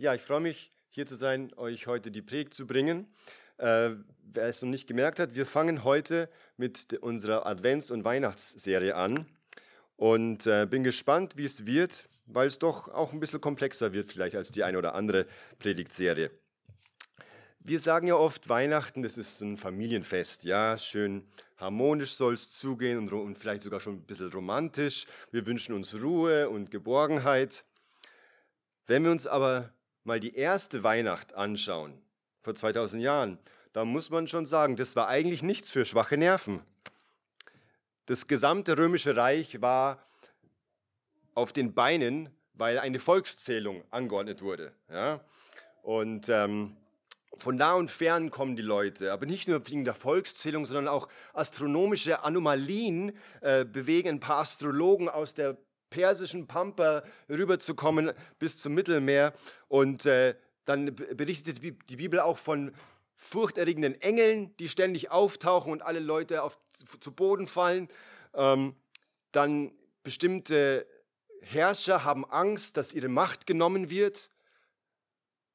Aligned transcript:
Ja, 0.00 0.14
ich 0.14 0.22
freue 0.22 0.38
mich, 0.38 0.70
hier 0.90 1.06
zu 1.06 1.16
sein, 1.16 1.52
euch 1.56 1.88
heute 1.88 2.12
die 2.12 2.22
Predigt 2.22 2.54
zu 2.54 2.68
bringen. 2.68 3.08
Äh, 3.56 3.90
wer 4.22 4.44
es 4.44 4.62
noch 4.62 4.68
nicht 4.68 4.86
gemerkt 4.86 5.18
hat, 5.18 5.34
wir 5.34 5.44
fangen 5.44 5.82
heute 5.82 6.30
mit 6.56 6.96
unserer 7.00 7.48
Advents- 7.48 7.90
und 7.90 8.04
Weihnachtsserie 8.04 8.94
an 8.94 9.26
und 9.96 10.46
äh, 10.46 10.66
bin 10.70 10.84
gespannt, 10.84 11.36
wie 11.36 11.46
es 11.46 11.66
wird, 11.66 12.08
weil 12.26 12.46
es 12.46 12.60
doch 12.60 12.86
auch 12.86 13.12
ein 13.12 13.18
bisschen 13.18 13.40
komplexer 13.40 13.92
wird 13.92 14.06
vielleicht 14.06 14.36
als 14.36 14.52
die 14.52 14.62
eine 14.62 14.78
oder 14.78 14.94
andere 14.94 15.26
Predigtserie. 15.58 16.30
Wir 17.58 17.80
sagen 17.80 18.06
ja 18.06 18.14
oft, 18.14 18.48
Weihnachten, 18.48 19.02
das 19.02 19.18
ist 19.18 19.40
ein 19.40 19.56
Familienfest, 19.56 20.44
ja, 20.44 20.78
schön 20.78 21.26
harmonisch 21.56 22.12
soll 22.12 22.34
es 22.34 22.50
zugehen 22.50 22.98
und, 22.98 23.12
und 23.12 23.36
vielleicht 23.36 23.64
sogar 23.64 23.80
schon 23.80 23.94
ein 23.94 24.06
bisschen 24.06 24.32
romantisch. 24.32 25.08
Wir 25.32 25.44
wünschen 25.44 25.74
uns 25.74 26.00
Ruhe 26.00 26.48
und 26.50 26.70
Geborgenheit. 26.70 27.64
Wenn 28.86 29.02
wir 29.02 29.10
uns 29.10 29.26
aber 29.26 29.72
mal 30.08 30.18
die 30.20 30.34
erste 30.34 30.82
Weihnacht 30.82 31.34
anschauen, 31.34 32.02
vor 32.40 32.54
2000 32.54 33.02
Jahren, 33.02 33.38
da 33.74 33.84
muss 33.84 34.08
man 34.08 34.26
schon 34.26 34.46
sagen, 34.46 34.74
das 34.74 34.96
war 34.96 35.06
eigentlich 35.06 35.42
nichts 35.42 35.70
für 35.70 35.84
schwache 35.84 36.16
Nerven. 36.16 36.62
Das 38.06 38.26
gesamte 38.26 38.78
römische 38.78 39.16
Reich 39.16 39.60
war 39.60 40.02
auf 41.34 41.52
den 41.52 41.74
Beinen, 41.74 42.30
weil 42.54 42.78
eine 42.78 42.98
Volkszählung 42.98 43.84
angeordnet 43.90 44.42
wurde. 44.42 44.72
Ja? 44.90 45.20
Und 45.82 46.30
ähm, 46.30 46.78
von 47.36 47.56
nah 47.56 47.74
und 47.74 47.90
fern 47.90 48.30
kommen 48.30 48.56
die 48.56 48.62
Leute, 48.62 49.12
aber 49.12 49.26
nicht 49.26 49.46
nur 49.46 49.68
wegen 49.68 49.84
der 49.84 49.94
Volkszählung, 49.94 50.64
sondern 50.64 50.88
auch 50.88 51.06
astronomische 51.34 52.24
Anomalien 52.24 53.12
äh, 53.42 53.66
bewegen 53.66 54.08
ein 54.08 54.20
paar 54.20 54.38
Astrologen 54.38 55.10
aus 55.10 55.34
der 55.34 55.58
persischen 55.90 56.46
Pampa 56.46 57.02
rüberzukommen 57.28 58.12
bis 58.38 58.58
zum 58.58 58.74
Mittelmeer. 58.74 59.32
Und 59.68 60.06
äh, 60.06 60.34
dann 60.64 60.94
berichtet 60.94 61.62
die 61.62 61.96
Bibel 61.96 62.20
auch 62.20 62.38
von 62.38 62.72
furchterregenden 63.14 64.00
Engeln, 64.00 64.56
die 64.58 64.68
ständig 64.68 65.10
auftauchen 65.10 65.72
und 65.72 65.82
alle 65.82 65.98
Leute 65.98 66.42
auf, 66.42 66.58
zu 66.70 67.12
Boden 67.12 67.48
fallen. 67.48 67.88
Ähm, 68.34 68.76
dann 69.32 69.72
bestimmte 70.02 70.86
Herrscher 71.42 72.04
haben 72.04 72.24
Angst, 72.26 72.76
dass 72.76 72.92
ihre 72.92 73.08
Macht 73.08 73.46
genommen 73.46 73.90
wird, 73.90 74.30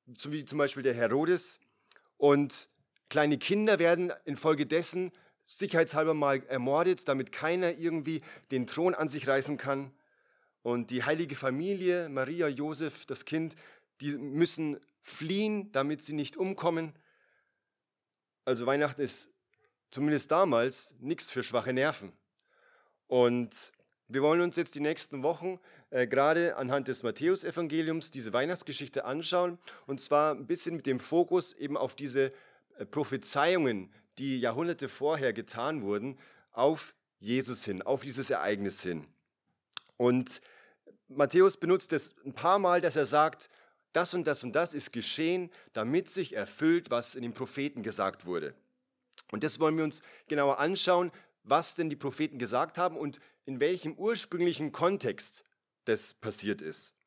wie 0.05 0.45
zum 0.45 0.57
Beispiel 0.57 0.83
der 0.83 0.93
Herodes. 0.93 1.61
Und 2.17 2.67
kleine 3.09 3.37
Kinder 3.37 3.79
werden 3.79 4.11
infolgedessen 4.25 5.11
sicherheitshalber 5.45 6.13
mal 6.13 6.41
ermordet, 6.47 7.07
damit 7.07 7.31
keiner 7.31 7.77
irgendwie 7.77 8.21
den 8.51 8.67
Thron 8.67 8.93
an 8.95 9.07
sich 9.07 9.27
reißen 9.27 9.57
kann. 9.57 9.91
Und 10.63 10.91
die 10.91 11.03
heilige 11.03 11.35
Familie, 11.35 12.09
Maria, 12.09 12.47
Josef, 12.47 13.05
das 13.05 13.25
Kind, 13.25 13.55
die 14.01 14.17
müssen 14.17 14.79
fliehen, 15.01 15.71
damit 15.73 16.01
sie 16.01 16.13
nicht 16.13 16.37
umkommen. 16.37 16.93
Also 18.45 18.65
Weihnachten 18.65 19.01
ist 19.01 19.35
zumindest 19.89 20.31
damals 20.31 20.95
nichts 21.01 21.29
für 21.29 21.43
schwache 21.43 21.73
Nerven. 21.73 22.13
Und 23.07 23.73
wir 24.07 24.21
wollen 24.21 24.41
uns 24.41 24.55
jetzt 24.55 24.75
die 24.75 24.79
nächsten 24.79 25.21
Wochen 25.21 25.59
äh, 25.89 26.07
gerade 26.07 26.55
anhand 26.55 26.87
des 26.87 27.03
Matthäusevangeliums 27.03 28.11
diese 28.11 28.33
Weihnachtsgeschichte 28.33 29.05
anschauen. 29.05 29.59
Und 29.85 29.99
zwar 29.99 30.33
ein 30.33 30.47
bisschen 30.47 30.77
mit 30.77 30.85
dem 30.85 30.99
Fokus 30.99 31.53
eben 31.53 31.77
auf 31.77 31.95
diese 31.95 32.31
äh, 32.77 32.85
Prophezeiungen, 32.85 33.93
die 34.17 34.39
Jahrhunderte 34.39 34.87
vorher 34.87 35.33
getan 35.33 35.81
wurden, 35.81 36.17
auf 36.51 36.95
Jesus 37.19 37.65
hin, 37.65 37.81
auf 37.81 38.01
dieses 38.01 38.29
Ereignis 38.29 38.81
hin. 38.83 39.07
Und 39.97 40.41
Matthäus 41.15 41.57
benutzt 41.57 41.93
es 41.93 42.15
ein 42.25 42.33
paar 42.33 42.59
Mal, 42.59 42.81
dass 42.81 42.95
er 42.95 43.05
sagt, 43.05 43.49
das 43.91 44.13
und 44.13 44.25
das 44.25 44.43
und 44.43 44.53
das 44.55 44.73
ist 44.73 44.91
geschehen, 44.91 45.51
damit 45.73 46.09
sich 46.09 46.35
erfüllt, 46.35 46.89
was 46.89 47.15
in 47.15 47.21
den 47.21 47.33
Propheten 47.33 47.83
gesagt 47.83 48.25
wurde. 48.25 48.55
Und 49.31 49.43
das 49.43 49.59
wollen 49.59 49.77
wir 49.77 49.83
uns 49.83 50.03
genauer 50.27 50.59
anschauen, 50.59 51.11
was 51.43 51.75
denn 51.75 51.89
die 51.89 51.95
Propheten 51.95 52.39
gesagt 52.39 52.77
haben 52.77 52.97
und 52.97 53.19
in 53.45 53.59
welchem 53.59 53.93
ursprünglichen 53.93 54.71
Kontext 54.71 55.43
das 55.85 56.13
passiert 56.13 56.61
ist. 56.61 56.99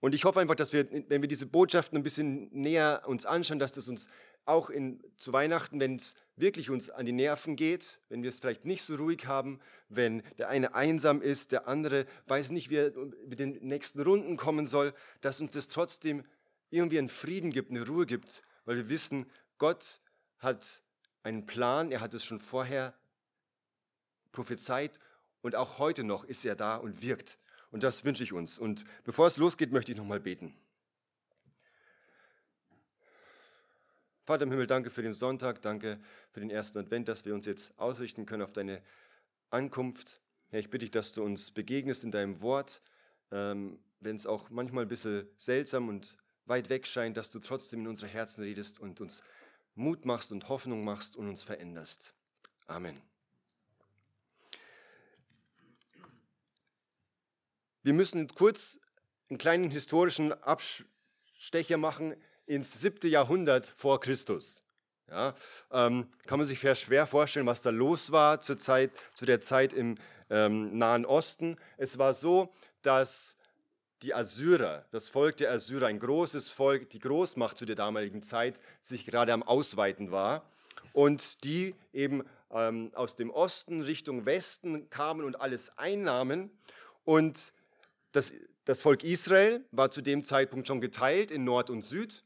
Und 0.00 0.14
ich 0.14 0.24
hoffe 0.24 0.40
einfach, 0.40 0.54
dass 0.54 0.72
wir, 0.72 0.88
wenn 1.08 1.22
wir 1.22 1.28
diese 1.28 1.46
Botschaften 1.46 1.98
ein 1.98 2.04
bisschen 2.04 2.48
näher 2.52 3.02
uns 3.06 3.26
anschauen, 3.26 3.58
dass 3.58 3.72
das 3.72 3.88
uns 3.88 4.08
auch 4.48 4.70
in, 4.70 5.02
zu 5.16 5.32
Weihnachten, 5.32 5.80
wenn 5.80 5.96
es 5.96 6.16
wirklich 6.36 6.70
uns 6.70 6.90
an 6.90 7.06
die 7.06 7.12
Nerven 7.12 7.56
geht, 7.56 8.00
wenn 8.08 8.22
wir 8.22 8.30
es 8.30 8.40
vielleicht 8.40 8.64
nicht 8.64 8.82
so 8.82 8.96
ruhig 8.96 9.26
haben, 9.26 9.60
wenn 9.88 10.22
der 10.38 10.48
eine 10.48 10.74
einsam 10.74 11.20
ist, 11.20 11.52
der 11.52 11.68
andere 11.68 12.06
weiß 12.26 12.50
nicht, 12.50 12.70
wie 12.70 12.76
er 12.76 12.92
mit 13.26 13.40
den 13.40 13.58
nächsten 13.62 14.00
Runden 14.00 14.36
kommen 14.36 14.66
soll, 14.66 14.92
dass 15.20 15.40
uns 15.40 15.50
das 15.50 15.68
trotzdem 15.68 16.24
irgendwie 16.70 16.98
einen 16.98 17.08
Frieden 17.08 17.52
gibt, 17.52 17.70
eine 17.70 17.86
Ruhe 17.86 18.06
gibt, 18.06 18.42
weil 18.64 18.76
wir 18.76 18.88
wissen, 18.88 19.26
Gott 19.58 20.00
hat 20.38 20.82
einen 21.22 21.46
Plan, 21.46 21.90
er 21.90 22.00
hat 22.00 22.14
es 22.14 22.24
schon 22.24 22.40
vorher 22.40 22.94
prophezeit 24.32 24.98
und 25.42 25.54
auch 25.56 25.78
heute 25.78 26.04
noch 26.04 26.24
ist 26.24 26.44
er 26.44 26.56
da 26.56 26.76
und 26.76 27.02
wirkt. 27.02 27.38
Und 27.70 27.82
das 27.82 28.04
wünsche 28.04 28.24
ich 28.24 28.32
uns. 28.32 28.58
Und 28.58 28.84
bevor 29.04 29.26
es 29.26 29.36
losgeht, 29.36 29.72
möchte 29.72 29.92
ich 29.92 29.98
nochmal 29.98 30.20
beten. 30.20 30.54
Vater 34.28 34.42
im 34.42 34.50
Himmel, 34.50 34.66
danke 34.66 34.90
für 34.90 35.00
den 35.00 35.14
Sonntag, 35.14 35.62
danke 35.62 35.98
für 36.30 36.40
den 36.40 36.50
ersten 36.50 36.76
Advent, 36.76 37.08
dass 37.08 37.24
wir 37.24 37.32
uns 37.32 37.46
jetzt 37.46 37.78
ausrichten 37.78 38.26
können 38.26 38.42
auf 38.42 38.52
deine 38.52 38.82
Ankunft. 39.48 40.20
Herr, 40.50 40.60
ich 40.60 40.68
bitte 40.68 40.84
dich, 40.84 40.90
dass 40.90 41.14
du 41.14 41.24
uns 41.24 41.50
begegnest 41.50 42.04
in 42.04 42.10
deinem 42.10 42.42
Wort, 42.42 42.82
ähm, 43.32 43.78
wenn 44.00 44.16
es 44.16 44.26
auch 44.26 44.50
manchmal 44.50 44.84
ein 44.84 44.88
bisschen 44.88 45.26
seltsam 45.38 45.88
und 45.88 46.18
weit 46.44 46.68
weg 46.68 46.86
scheint, 46.86 47.16
dass 47.16 47.30
du 47.30 47.38
trotzdem 47.38 47.80
in 47.80 47.88
unsere 47.88 48.08
Herzen 48.08 48.44
redest 48.44 48.80
und 48.80 49.00
uns 49.00 49.22
Mut 49.74 50.04
machst 50.04 50.30
und 50.30 50.46
Hoffnung 50.50 50.84
machst 50.84 51.16
und 51.16 51.26
uns 51.26 51.42
veränderst. 51.42 52.12
Amen. 52.66 53.00
Wir 57.82 57.94
müssen 57.94 58.28
kurz 58.28 58.78
einen 59.30 59.38
kleinen 59.38 59.70
historischen 59.70 60.34
Abstecher 60.42 61.78
machen 61.78 62.14
ins 62.48 62.80
siebte 62.80 63.08
Jahrhundert 63.08 63.66
vor 63.66 64.00
Christus. 64.00 64.64
Ja, 65.10 65.32
ähm, 65.72 66.06
kann 66.26 66.38
man 66.38 66.46
sich 66.46 66.60
schwer 66.60 67.06
vorstellen, 67.06 67.46
was 67.46 67.62
da 67.62 67.70
los 67.70 68.12
war 68.12 68.40
zur 68.40 68.58
Zeit, 68.58 68.90
zu 69.14 69.24
der 69.24 69.40
Zeit 69.40 69.72
im 69.72 69.96
ähm, 70.28 70.76
Nahen 70.76 71.06
Osten. 71.06 71.56
Es 71.78 71.98
war 71.98 72.12
so, 72.12 72.50
dass 72.82 73.36
die 74.02 74.14
Assyrer, 74.14 74.84
das 74.90 75.08
Volk 75.08 75.38
der 75.38 75.50
Assyrer, 75.50 75.86
ein 75.86 75.98
großes 75.98 76.50
Volk, 76.50 76.90
die 76.90 77.00
Großmacht 77.00 77.56
zu 77.56 77.64
der 77.64 77.76
damaligen 77.76 78.22
Zeit, 78.22 78.60
sich 78.80 79.06
gerade 79.06 79.32
am 79.32 79.42
Ausweiten 79.42 80.10
war 80.10 80.44
und 80.92 81.44
die 81.44 81.74
eben 81.92 82.22
ähm, 82.50 82.90
aus 82.94 83.16
dem 83.16 83.30
Osten 83.30 83.82
Richtung 83.82 84.26
Westen 84.26 84.90
kamen 84.90 85.24
und 85.24 85.40
alles 85.40 85.78
einnahmen. 85.78 86.50
Und 87.04 87.54
das, 88.12 88.32
das 88.64 88.82
Volk 88.82 89.04
Israel 89.04 89.64
war 89.72 89.90
zu 89.90 90.02
dem 90.02 90.22
Zeitpunkt 90.22 90.68
schon 90.68 90.80
geteilt 90.80 91.30
in 91.30 91.44
Nord 91.44 91.70
und 91.70 91.82
Süd. 91.82 92.24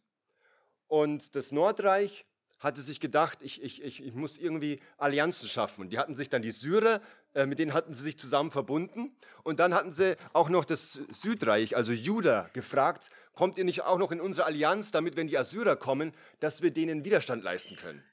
Und 0.93 1.37
das 1.37 1.53
Nordreich 1.53 2.27
hatte 2.59 2.83
sich 2.83 3.01
gedacht, 3.01 3.39
ich, 3.41 3.63
ich, 3.63 3.83
ich, 3.83 4.05
ich 4.05 4.13
muss 4.13 4.37
irgendwie 4.37 4.79
Allianzen 4.99 5.49
schaffen. 5.49 5.81
Und 5.81 5.91
die 5.91 5.99
hatten 5.99 6.15
sich 6.15 6.29
dann 6.29 6.43
die 6.43 6.51
Syrer, 6.51 7.01
äh, 7.33 7.47
mit 7.47 7.59
denen 7.59 7.73
hatten 7.73 7.95
sie 7.95 8.03
sich 8.03 8.19
zusammen 8.19 8.51
verbunden. 8.51 9.17
Und 9.43 9.59
dann 9.59 9.73
hatten 9.73 9.91
sie 9.91 10.15
auch 10.35 10.51
noch 10.51 10.67
das 10.67 11.01
Südreich, 11.11 11.77
also 11.77 11.93
Juda, 11.93 12.51
gefragt, 12.53 13.09
kommt 13.33 13.57
ihr 13.57 13.65
nicht 13.65 13.85
auch 13.85 13.97
noch 13.97 14.13
in 14.13 14.21
unsere 14.21 14.47
Allianz, 14.47 14.91
damit, 14.91 15.17
wenn 15.17 15.29
die 15.29 15.39
Assyrer 15.39 15.77
kommen, 15.77 16.13
dass 16.41 16.61
wir 16.61 16.71
denen 16.71 17.07
Widerstand 17.07 17.43
leisten 17.43 17.77
können. 17.77 18.05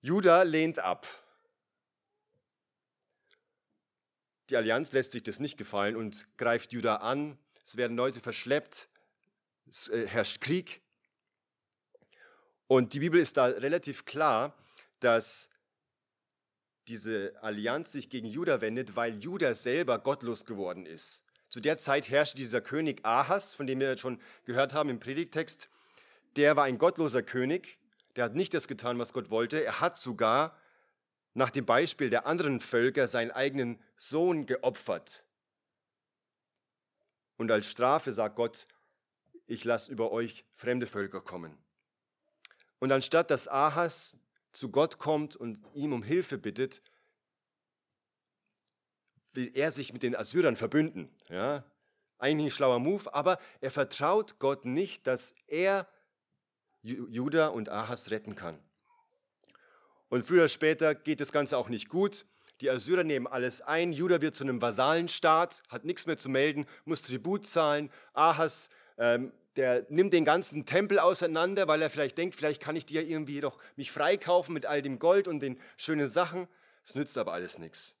Juda 0.00 0.44
lehnt 0.44 0.78
ab. 0.78 1.08
Die 4.48 4.56
Allianz 4.56 4.92
lässt 4.92 5.10
sich 5.10 5.24
das 5.24 5.40
nicht 5.40 5.58
gefallen 5.58 5.96
und 5.96 6.38
greift 6.38 6.72
Juda 6.72 6.98
an. 6.98 7.36
Es 7.64 7.76
werden 7.76 7.96
Leute 7.96 8.20
verschleppt, 8.20 8.90
es 9.68 9.88
äh, 9.88 10.06
herrscht 10.06 10.40
Krieg. 10.40 10.81
Und 12.72 12.94
die 12.94 13.00
Bibel 13.00 13.20
ist 13.20 13.36
da 13.36 13.44
relativ 13.44 14.06
klar, 14.06 14.56
dass 14.98 15.50
diese 16.88 17.34
Allianz 17.42 17.92
sich 17.92 18.08
gegen 18.08 18.26
Juda 18.26 18.62
wendet, 18.62 18.96
weil 18.96 19.18
Juda 19.18 19.54
selber 19.54 19.98
gottlos 19.98 20.46
geworden 20.46 20.86
ist. 20.86 21.26
Zu 21.50 21.60
der 21.60 21.76
Zeit 21.76 22.08
herrschte 22.08 22.38
dieser 22.38 22.62
König 22.62 23.04
Ahas, 23.04 23.52
von 23.52 23.66
dem 23.66 23.78
wir 23.78 23.98
schon 23.98 24.18
gehört 24.46 24.72
haben 24.72 24.88
im 24.88 25.00
Predigtext. 25.00 25.68
Der 26.36 26.56
war 26.56 26.64
ein 26.64 26.78
gottloser 26.78 27.22
König, 27.22 27.78
der 28.16 28.24
hat 28.24 28.36
nicht 28.36 28.54
das 28.54 28.68
getan, 28.68 28.98
was 28.98 29.12
Gott 29.12 29.28
wollte. 29.28 29.62
Er 29.62 29.82
hat 29.82 29.98
sogar 29.98 30.56
nach 31.34 31.50
dem 31.50 31.66
Beispiel 31.66 32.08
der 32.08 32.26
anderen 32.26 32.58
Völker 32.58 33.06
seinen 33.06 33.32
eigenen 33.32 33.82
Sohn 33.98 34.46
geopfert. 34.46 35.26
Und 37.36 37.50
als 37.50 37.70
Strafe 37.70 38.14
sagt 38.14 38.36
Gott, 38.36 38.64
ich 39.46 39.62
lasse 39.64 39.92
über 39.92 40.10
euch 40.10 40.46
fremde 40.54 40.86
Völker 40.86 41.20
kommen. 41.20 41.62
Und 42.82 42.90
anstatt 42.90 43.30
dass 43.30 43.46
Ahas 43.46 44.22
zu 44.50 44.72
Gott 44.72 44.98
kommt 44.98 45.36
und 45.36 45.62
ihm 45.72 45.92
um 45.92 46.02
Hilfe 46.02 46.36
bittet, 46.36 46.82
will 49.34 49.52
er 49.54 49.70
sich 49.70 49.92
mit 49.92 50.02
den 50.02 50.16
Assyrern 50.16 50.56
verbünden. 50.56 51.08
Ja? 51.30 51.62
Eigentlich 52.18 52.46
ein 52.46 52.50
schlauer 52.50 52.80
Move, 52.80 53.14
aber 53.14 53.38
er 53.60 53.70
vertraut 53.70 54.40
Gott 54.40 54.64
nicht, 54.64 55.06
dass 55.06 55.36
er 55.46 55.86
Juda 56.82 57.46
und 57.46 57.68
Ahas 57.68 58.10
retten 58.10 58.34
kann. 58.34 58.58
Und 60.08 60.26
früher 60.26 60.40
oder 60.40 60.48
später 60.48 60.96
geht 60.96 61.20
das 61.20 61.30
Ganze 61.30 61.58
auch 61.58 61.68
nicht 61.68 61.88
gut. 61.88 62.26
Die 62.62 62.68
Assyrer 62.68 63.04
nehmen 63.04 63.28
alles 63.28 63.60
ein. 63.60 63.92
Juda 63.92 64.20
wird 64.20 64.34
zu 64.34 64.42
einem 64.42 64.60
Vasallenstaat, 64.60 65.62
hat 65.68 65.84
nichts 65.84 66.06
mehr 66.06 66.18
zu 66.18 66.28
melden, 66.28 66.66
muss 66.84 67.04
Tribut 67.04 67.46
zahlen. 67.46 67.92
Ahas, 68.12 68.70
ähm, 68.98 69.32
der 69.56 69.86
nimmt 69.88 70.12
den 70.12 70.24
ganzen 70.24 70.64
Tempel 70.64 70.98
auseinander, 70.98 71.68
weil 71.68 71.82
er 71.82 71.90
vielleicht 71.90 72.16
denkt, 72.18 72.34
vielleicht 72.34 72.62
kann 72.62 72.76
ich 72.76 72.86
dir 72.86 73.02
irgendwie 73.02 73.40
doch 73.40 73.58
mich 73.76 73.90
freikaufen 73.90 74.54
mit 74.54 74.66
all 74.66 74.82
dem 74.82 74.98
Gold 74.98 75.28
und 75.28 75.40
den 75.40 75.60
schönen 75.76 76.08
Sachen. 76.08 76.48
Es 76.84 76.94
nützt 76.94 77.16
aber 77.18 77.32
alles 77.32 77.58
nichts. 77.58 77.96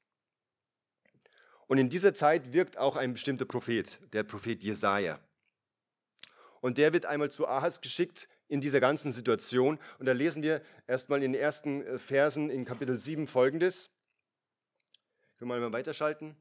Und 1.66 1.78
in 1.78 1.88
dieser 1.88 2.14
Zeit 2.14 2.52
wirkt 2.52 2.78
auch 2.78 2.96
ein 2.96 3.12
bestimmter 3.12 3.44
Prophet, 3.44 4.00
der 4.12 4.24
Prophet 4.24 4.62
Jesaja. 4.62 5.18
Und 6.60 6.78
der 6.78 6.92
wird 6.92 7.06
einmal 7.06 7.30
zu 7.30 7.48
Ahas 7.48 7.80
geschickt 7.80 8.28
in 8.48 8.60
dieser 8.60 8.80
ganzen 8.80 9.12
Situation. 9.12 9.78
Und 9.98 10.06
da 10.06 10.12
lesen 10.12 10.42
wir 10.42 10.62
erstmal 10.86 11.22
in 11.22 11.32
den 11.32 11.40
ersten 11.40 11.82
äh, 11.86 11.98
Versen 11.98 12.50
in 12.50 12.64
Kapitel 12.64 12.98
7 12.98 13.26
folgendes. 13.26 13.96
Können 15.38 15.50
wir 15.50 15.58
mal 15.58 15.72
weiterschalten? 15.72 16.36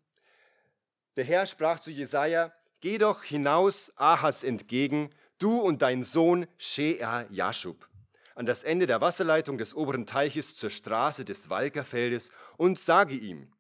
Der 1.16 1.24
Herr 1.24 1.46
sprach 1.46 1.80
zu 1.80 1.90
Jesaja: 1.90 2.54
Geh 2.82 2.98
doch 2.98 3.24
hinaus 3.24 3.94
Ahas 3.98 4.44
entgegen, 4.44 5.12
du 5.38 5.60
und 5.60 5.84
dein 5.84 6.02
Sohn 6.02 6.48
Shea 6.58 7.28
Jashub, 7.30 7.88
an 8.34 8.48
das 8.48 8.64
Ende 8.64 8.88
der 8.88 9.02
Wasserleitung 9.02 9.60
des 9.60 9.76
oberen 9.76 10.08
Teiches 10.08 10.58
zur 10.58 10.72
Straße 10.72 11.24
des 11.24 11.52
Walkerfeldes 11.52 12.32
und 12.58 12.80
sage 12.80 13.14
ihm, 13.14 13.54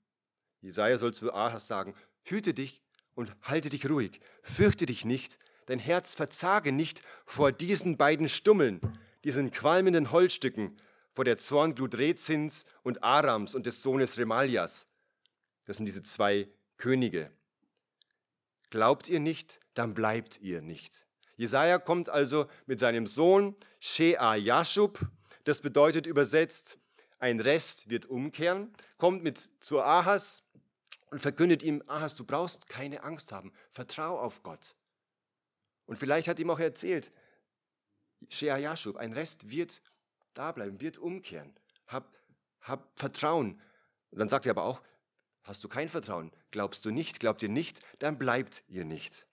Jesaja 0.61 0.97
soll 0.97 1.13
zu 1.13 1.31
Ahas 1.33 1.67
sagen, 1.67 1.93
hüte 2.25 2.55
dich 2.55 2.81
und 3.13 3.31
halte 3.43 3.69
dich 3.69 3.87
ruhig, 3.87 4.19
fürchte 4.41 4.87
dich 4.87 5.05
nicht, 5.05 5.37
dein 5.67 5.77
Herz 5.77 6.15
verzage 6.15 6.71
nicht 6.71 7.03
vor 7.27 7.51
diesen 7.51 7.97
beiden 7.97 8.27
Stummeln, 8.27 8.81
diesen 9.23 9.51
qualmenden 9.51 10.11
Holzstücken, 10.11 10.75
vor 11.13 11.25
der 11.25 11.37
Zornglut 11.37 11.95
Rezins 11.95 12.65
und 12.81 13.03
Arams 13.03 13.53
und 13.53 13.67
des 13.67 13.83
Sohnes 13.83 14.17
Remalias. 14.17 14.93
Das 15.67 15.77
sind 15.77 15.85
diese 15.85 16.01
zwei 16.01 16.47
Könige. 16.77 17.31
Glaubt 18.71 19.09
ihr 19.09 19.19
nicht, 19.19 19.59
dann 19.73 19.93
bleibt 19.93 20.41
ihr 20.41 20.61
nicht. 20.61 21.05
Jesaja 21.35 21.77
kommt 21.77 22.09
also 22.09 22.47
mit 22.65 22.79
seinem 22.79 23.05
Sohn 23.05 23.55
Shea 23.79 24.35
Yashub, 24.35 24.99
das 25.43 25.61
bedeutet 25.61 26.07
übersetzt, 26.07 26.77
ein 27.19 27.39
Rest 27.39 27.89
wird 27.89 28.05
umkehren, 28.07 28.73
kommt 28.97 29.23
mit 29.23 29.37
zu 29.37 29.81
Ahas 29.81 30.43
und 31.11 31.19
verkündet 31.19 31.63
ihm, 31.63 31.83
Ahas, 31.87 32.15
du 32.15 32.23
brauchst 32.23 32.69
keine 32.69 33.03
Angst 33.03 33.33
haben, 33.33 33.51
vertrau 33.71 34.17
auf 34.17 34.41
Gott. 34.41 34.75
Und 35.85 35.97
vielleicht 35.97 36.29
hat 36.29 36.39
ihm 36.39 36.49
auch 36.49 36.59
erzählt, 36.59 37.11
Shea 38.29 38.57
Yashub, 38.57 38.95
ein 38.95 39.11
Rest 39.11 39.49
wird 39.49 39.81
da 40.33 40.53
bleiben, 40.53 40.79
wird 40.79 40.97
umkehren. 40.97 41.53
Hab, 41.87 42.15
hab 42.61 42.97
Vertrauen. 42.97 43.61
Und 44.11 44.19
dann 44.19 44.29
sagt 44.29 44.45
er 44.45 44.51
aber 44.51 44.63
auch, 44.63 44.81
hast 45.43 45.63
du 45.63 45.67
kein 45.67 45.89
Vertrauen, 45.89 46.31
glaubst 46.51 46.85
du 46.85 46.91
nicht, 46.91 47.19
glaubt 47.19 47.41
ihr 47.43 47.49
nicht, 47.49 47.81
dann 47.99 48.17
bleibt 48.17 48.63
ihr 48.69 48.85
nicht. 48.85 49.27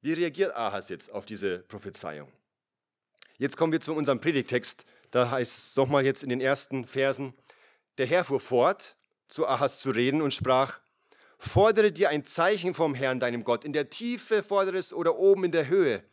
Wie 0.00 0.12
reagiert 0.12 0.54
Ahas 0.54 0.90
jetzt 0.90 1.10
auf 1.12 1.24
diese 1.24 1.60
Prophezeiung? 1.60 2.30
Jetzt 3.38 3.56
kommen 3.56 3.72
wir 3.72 3.80
zu 3.80 3.94
unserem 3.94 4.20
Predigtext. 4.20 4.86
Da 5.10 5.30
heißt 5.30 5.58
es 5.58 5.76
nochmal 5.76 6.04
jetzt 6.04 6.22
in 6.22 6.28
den 6.28 6.40
ersten 6.40 6.86
Versen, 6.86 7.34
der 7.98 8.06
Herr 8.06 8.24
fuhr 8.24 8.40
fort, 8.40 8.96
zu 9.28 9.46
Ahas 9.46 9.80
zu 9.80 9.90
reden 9.90 10.22
und 10.22 10.34
sprach, 10.34 10.80
fordere 11.38 11.92
dir 11.92 12.10
ein 12.10 12.24
Zeichen 12.24 12.74
vom 12.74 12.94
Herrn, 12.94 13.20
deinem 13.20 13.44
Gott, 13.44 13.64
in 13.64 13.72
der 13.72 13.90
Tiefe 13.90 14.42
fordere 14.42 14.76
es 14.76 14.92
oder 14.92 15.16
oben 15.16 15.44
in 15.44 15.52
der 15.52 15.68
Höhe. 15.68 16.04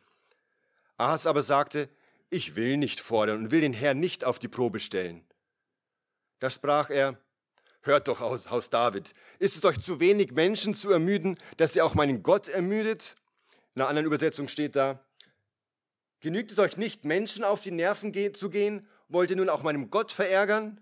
Ahas 0.97 1.25
aber 1.25 1.43
sagte, 1.43 1.89
ich 2.29 2.55
will 2.55 2.77
nicht 2.77 2.99
fordern 2.99 3.39
und 3.39 3.51
will 3.51 3.61
den 3.61 3.73
Herrn 3.73 3.99
nicht 3.99 4.23
auf 4.23 4.39
die 4.39 4.47
Probe 4.47 4.79
stellen. 4.79 5.25
Da 6.41 6.49
sprach 6.49 6.89
er, 6.89 7.17
hört 7.83 8.07
doch 8.07 8.19
aus, 8.19 8.49
Haus 8.49 8.71
David, 8.71 9.13
ist 9.37 9.55
es 9.57 9.63
euch 9.63 9.79
zu 9.79 9.99
wenig 9.99 10.31
Menschen 10.31 10.73
zu 10.73 10.89
ermüden, 10.89 11.37
dass 11.57 11.75
ihr 11.75 11.85
auch 11.85 11.93
meinen 11.93 12.23
Gott 12.23 12.47
ermüdet? 12.47 13.15
In 13.75 13.81
einer 13.81 13.89
anderen 13.89 14.07
Übersetzung 14.07 14.47
steht 14.47 14.75
da, 14.75 14.99
genügt 16.19 16.51
es 16.51 16.57
euch 16.57 16.77
nicht, 16.77 17.05
Menschen 17.05 17.43
auf 17.43 17.61
die 17.61 17.69
Nerven 17.69 18.11
zu 18.33 18.49
gehen, 18.49 18.87
wollt 19.07 19.29
ihr 19.29 19.35
nun 19.35 19.49
auch 19.49 19.61
meinem 19.61 19.91
Gott 19.91 20.11
verärgern? 20.11 20.81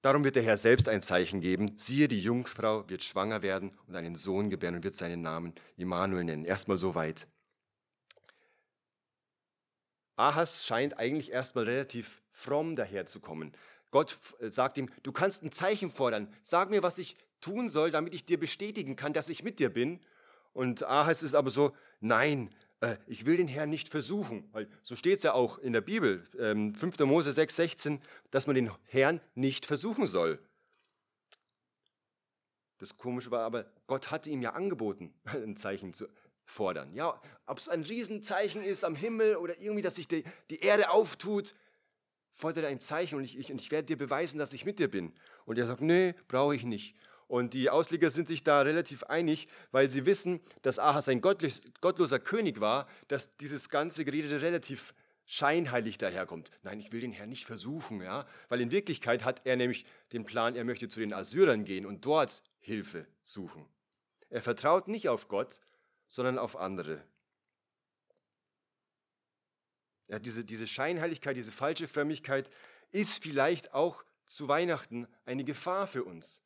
Darum 0.00 0.24
wird 0.24 0.36
der 0.36 0.42
Herr 0.42 0.56
selbst 0.56 0.88
ein 0.88 1.02
Zeichen 1.02 1.42
geben. 1.42 1.76
Siehe, 1.76 2.08
die 2.08 2.20
Jungfrau 2.20 2.88
wird 2.88 3.04
schwanger 3.04 3.42
werden 3.42 3.76
und 3.86 3.94
einen 3.94 4.14
Sohn 4.14 4.48
gebären 4.48 4.76
und 4.76 4.84
wird 4.84 4.96
seinen 4.96 5.20
Namen 5.20 5.54
Immanuel 5.76 6.24
nennen. 6.24 6.46
Erstmal 6.46 6.78
so 6.78 6.94
weit. 6.94 7.26
Ahas 10.16 10.64
scheint 10.66 10.98
eigentlich 10.98 11.32
erstmal 11.32 11.64
relativ 11.64 12.22
fromm 12.30 12.76
daherzukommen. 12.76 13.52
Gott 13.90 14.16
sagt 14.40 14.78
ihm, 14.78 14.88
du 15.02 15.12
kannst 15.12 15.42
ein 15.42 15.52
Zeichen 15.52 15.90
fordern. 15.90 16.28
Sag 16.42 16.70
mir, 16.70 16.82
was 16.82 16.98
ich 16.98 17.16
tun 17.40 17.68
soll, 17.68 17.90
damit 17.90 18.14
ich 18.14 18.24
dir 18.24 18.38
bestätigen 18.38 18.96
kann, 18.96 19.12
dass 19.12 19.28
ich 19.28 19.44
mit 19.44 19.58
dir 19.58 19.70
bin. 19.70 20.00
Und 20.52 20.84
Ahas 20.84 21.22
ist 21.22 21.34
aber 21.34 21.50
so, 21.50 21.76
nein, 22.00 22.50
äh, 22.80 22.96
ich 23.06 23.26
will 23.26 23.36
den 23.36 23.48
Herrn 23.48 23.70
nicht 23.70 23.88
versuchen, 23.88 24.48
weil 24.52 24.68
so 24.82 24.96
steht 24.96 25.18
es 25.18 25.22
ja 25.22 25.34
auch 25.34 25.58
in 25.58 25.72
der 25.72 25.80
Bibel, 25.80 26.24
5. 26.24 27.00
Ähm, 27.00 27.08
Mose 27.08 27.32
6, 27.32 27.56
16, 27.56 28.00
dass 28.30 28.46
man 28.46 28.56
den 28.56 28.70
Herrn 28.86 29.20
nicht 29.34 29.66
versuchen 29.66 30.06
soll. 30.06 30.38
Das 32.78 32.98
Komische 32.98 33.30
war 33.30 33.44
aber, 33.44 33.66
Gott 33.86 34.10
hatte 34.10 34.30
ihm 34.30 34.42
ja 34.42 34.50
angeboten, 34.50 35.14
ein 35.24 35.56
Zeichen 35.56 35.92
zu 35.92 36.06
fordern. 36.44 36.94
Ja, 36.94 37.20
ob 37.46 37.58
es 37.58 37.68
ein 37.68 37.82
Riesenzeichen 37.82 38.62
ist 38.62 38.84
am 38.84 38.96
Himmel 38.96 39.36
oder 39.36 39.58
irgendwie, 39.60 39.82
dass 39.82 39.96
sich 39.96 40.08
die, 40.08 40.24
die 40.50 40.60
Erde 40.60 40.90
auftut, 40.90 41.54
fordere 42.30 42.66
ein 42.66 42.80
Zeichen 42.80 43.16
und 43.16 43.24
ich, 43.24 43.38
ich, 43.38 43.50
ich 43.50 43.70
werde 43.70 43.86
dir 43.86 43.98
beweisen, 43.98 44.38
dass 44.38 44.52
ich 44.52 44.64
mit 44.64 44.78
dir 44.78 44.90
bin. 44.90 45.12
Und 45.46 45.58
er 45.58 45.66
sagt, 45.66 45.80
nee, 45.80 46.14
brauche 46.28 46.54
ich 46.54 46.64
nicht. 46.64 46.96
Und 47.26 47.54
die 47.54 47.70
Ausleger 47.70 48.10
sind 48.10 48.28
sich 48.28 48.42
da 48.42 48.60
relativ 48.60 49.04
einig, 49.04 49.46
weil 49.72 49.88
sie 49.88 50.06
wissen, 50.06 50.40
dass 50.62 50.78
Ahas 50.78 51.08
ein 51.08 51.20
gottloser 51.20 52.18
König 52.18 52.60
war, 52.60 52.86
dass 53.08 53.36
dieses 53.36 53.70
ganze 53.70 54.04
Gerede 54.04 54.42
relativ 54.42 54.94
scheinheilig 55.26 55.96
daherkommt. 55.98 56.50
Nein, 56.62 56.80
ich 56.80 56.92
will 56.92 57.00
den 57.00 57.12
Herrn 57.12 57.30
nicht 57.30 57.46
versuchen, 57.46 58.02
ja, 58.02 58.26
weil 58.48 58.60
in 58.60 58.70
Wirklichkeit 58.70 59.24
hat 59.24 59.46
er 59.46 59.56
nämlich 59.56 59.84
den 60.12 60.24
Plan, 60.24 60.54
er 60.54 60.64
möchte 60.64 60.88
zu 60.88 61.00
den 61.00 61.14
Assyrern 61.14 61.64
gehen 61.64 61.86
und 61.86 62.04
dort 62.04 62.42
Hilfe 62.60 63.06
suchen. 63.22 63.66
Er 64.28 64.42
vertraut 64.42 64.88
nicht 64.88 65.08
auf 65.08 65.28
Gott, 65.28 65.60
sondern 66.08 66.38
auf 66.38 66.56
andere. 66.56 67.02
Ja, 70.08 70.18
diese, 70.18 70.44
diese 70.44 70.66
Scheinheiligkeit, 70.66 71.36
diese 71.36 71.52
falsche 71.52 71.88
Frömmigkeit 71.88 72.50
ist 72.90 73.22
vielleicht 73.22 73.74
auch 73.74 74.04
zu 74.26 74.48
Weihnachten 74.48 75.06
eine 75.24 75.44
Gefahr 75.44 75.86
für 75.86 76.04
uns 76.04 76.44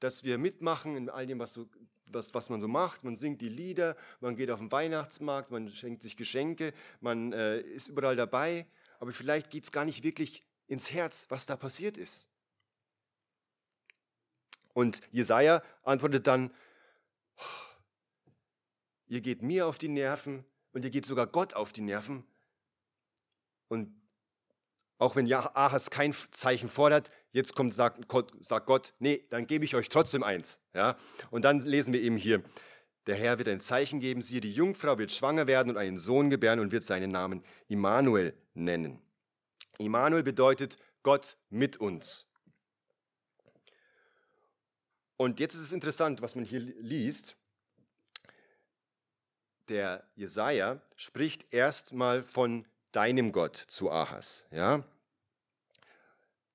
dass 0.00 0.24
wir 0.24 0.38
mitmachen 0.38 0.96
in 0.96 1.10
all 1.10 1.26
dem, 1.26 1.38
was, 1.38 1.52
so, 1.54 1.68
was, 2.06 2.34
was 2.34 2.50
man 2.50 2.60
so 2.60 2.68
macht. 2.68 3.04
Man 3.04 3.16
singt 3.16 3.40
die 3.40 3.48
Lieder, 3.48 3.96
man 4.20 4.36
geht 4.36 4.50
auf 4.50 4.60
den 4.60 4.70
Weihnachtsmarkt, 4.70 5.50
man 5.50 5.68
schenkt 5.68 6.02
sich 6.02 6.16
Geschenke, 6.16 6.72
man 7.00 7.32
äh, 7.32 7.60
ist 7.60 7.88
überall 7.88 8.16
dabei, 8.16 8.66
aber 9.00 9.12
vielleicht 9.12 9.50
geht 9.50 9.64
es 9.64 9.72
gar 9.72 9.84
nicht 9.84 10.02
wirklich 10.02 10.42
ins 10.66 10.92
Herz, 10.92 11.26
was 11.30 11.46
da 11.46 11.56
passiert 11.56 11.96
ist. 11.96 12.34
Und 14.74 15.02
Jesaja 15.10 15.62
antwortet 15.82 16.26
dann: 16.26 16.52
Ihr 19.08 19.20
geht 19.20 19.42
mir 19.42 19.66
auf 19.66 19.78
die 19.78 19.88
Nerven 19.88 20.44
und 20.72 20.84
ihr 20.84 20.90
geht 20.90 21.06
sogar 21.06 21.26
Gott 21.26 21.54
auf 21.54 21.72
die 21.72 21.80
Nerven. 21.80 22.24
Und 23.68 23.94
auch 24.98 25.16
wenn 25.16 25.32
Ahas 25.32 25.90
kein 25.90 26.12
Zeichen 26.12 26.68
fordert, 26.68 27.10
jetzt 27.30 27.54
kommt, 27.54 27.72
sagt, 27.72 28.00
sagt 28.40 28.66
Gott, 28.66 28.94
nee, 28.98 29.24
dann 29.30 29.46
gebe 29.46 29.64
ich 29.64 29.74
euch 29.74 29.88
trotzdem 29.88 30.22
eins. 30.22 30.66
Ja? 30.74 30.96
Und 31.30 31.44
dann 31.44 31.60
lesen 31.60 31.92
wir 31.92 32.02
eben 32.02 32.16
hier, 32.16 32.42
der 33.06 33.16
Herr 33.16 33.38
wird 33.38 33.48
ein 33.48 33.60
Zeichen 33.60 34.00
geben, 34.00 34.20
siehe, 34.20 34.42
die 34.42 34.52
Jungfrau 34.52 34.98
wird 34.98 35.10
schwanger 35.10 35.46
werden 35.46 35.70
und 35.70 35.76
einen 35.78 35.98
Sohn 35.98 36.28
gebären 36.28 36.60
und 36.60 36.72
wird 36.72 36.82
seinen 36.82 37.10
Namen 37.10 37.42
Immanuel 37.68 38.34
nennen. 38.52 39.00
Immanuel 39.78 40.22
bedeutet 40.22 40.76
Gott 41.02 41.38
mit 41.48 41.78
uns. 41.78 42.26
Und 45.16 45.40
jetzt 45.40 45.54
ist 45.54 45.62
es 45.62 45.72
interessant, 45.72 46.20
was 46.20 46.34
man 46.34 46.44
hier 46.44 46.60
liest. 46.60 47.37
Der 49.68 50.04
Jesaja 50.16 50.80
spricht 50.96 51.52
erstmal 51.52 52.22
von 52.22 52.66
deinem 52.92 53.32
Gott 53.32 53.56
zu 53.56 53.90
Ahas. 53.90 54.46
Ja? 54.50 54.82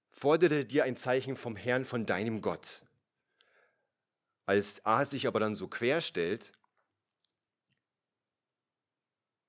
Fordere 0.08 0.66
dir 0.66 0.84
ein 0.84 0.98
Zeichen 0.98 1.36
vom 1.36 1.56
Herrn, 1.56 1.86
von 1.86 2.06
deinem 2.06 2.42
Gott. 2.42 2.82
Als 4.46 4.86
Ahas 4.86 5.12
sich 5.12 5.28
aber 5.28 5.40
dann 5.40 5.56
so 5.56 5.68
quer 5.68 6.02
stellt, 6.02 6.54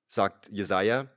sagt 0.07 0.49
Jesaja, 0.51 1.09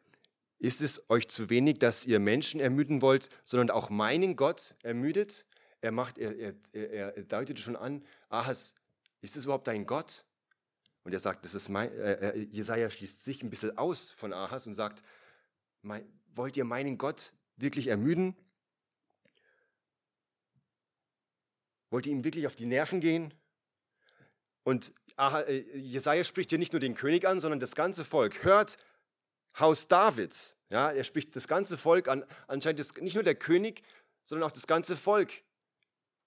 ist 0.59 0.81
es 0.81 1.09
euch 1.09 1.27
zu 1.27 1.49
wenig, 1.49 1.79
dass 1.79 2.05
ihr 2.05 2.19
Menschen 2.19 2.59
ermüden 2.59 3.01
wollt, 3.01 3.29
sondern 3.43 3.69
auch 3.69 3.89
meinen 3.89 4.35
Gott 4.35 4.75
ermüdet? 4.81 5.45
er, 5.81 5.91
macht, 5.91 6.17
er, 6.17 6.35
er, 6.73 7.17
er 7.17 7.23
deutete 7.23 7.61
schon 7.61 7.75
an, 7.75 8.03
Ahas, 8.29 8.75
ist 9.21 9.35
das 9.35 9.45
überhaupt 9.45 9.67
dein 9.67 9.85
Gott? 9.85 10.23
Und 11.07 11.13
er 11.13 11.21
sagt, 11.21 11.45
das 11.45 11.55
ist 11.55 11.69
mein, 11.69 11.89
äh, 11.99 12.37
Jesaja 12.51 12.89
schließt 12.89 13.23
sich 13.23 13.41
ein 13.41 13.49
bisschen 13.49 13.77
aus 13.77 14.11
von 14.11 14.33
Ahas 14.33 14.67
und 14.67 14.73
sagt, 14.73 15.03
mein, 15.81 16.05
wollt 16.33 16.57
ihr 16.57 16.65
meinen 16.65 16.97
Gott 16.97 17.31
wirklich 17.55 17.87
ermüden? 17.87 18.35
Wollt 21.91 22.07
ihr 22.07 22.11
ihm 22.11 22.25
wirklich 22.25 22.45
auf 22.45 22.55
die 22.55 22.65
Nerven 22.65 22.99
gehen? 22.99 23.33
Und 24.63 24.91
äh, 25.17 25.61
Jesaja 25.77 26.25
spricht 26.25 26.49
hier 26.49 26.59
nicht 26.59 26.73
nur 26.73 26.81
den 26.81 26.93
König 26.93 27.25
an, 27.25 27.39
sondern 27.39 27.61
das 27.61 27.75
ganze 27.75 28.03
Volk. 28.03 28.43
Hört, 28.43 28.77
Haus 29.57 29.87
Davids. 29.87 30.57
Ja, 30.71 30.91
er 30.91 31.05
spricht 31.05 31.33
das 31.37 31.47
ganze 31.47 31.77
Volk 31.77 32.09
an. 32.09 32.25
Anscheinend 32.47 32.81
ist 32.81 33.01
nicht 33.01 33.15
nur 33.15 33.23
der 33.23 33.35
König, 33.35 33.81
sondern 34.25 34.49
auch 34.49 34.53
das 34.53 34.67
ganze 34.67 34.97
Volk 34.97 35.31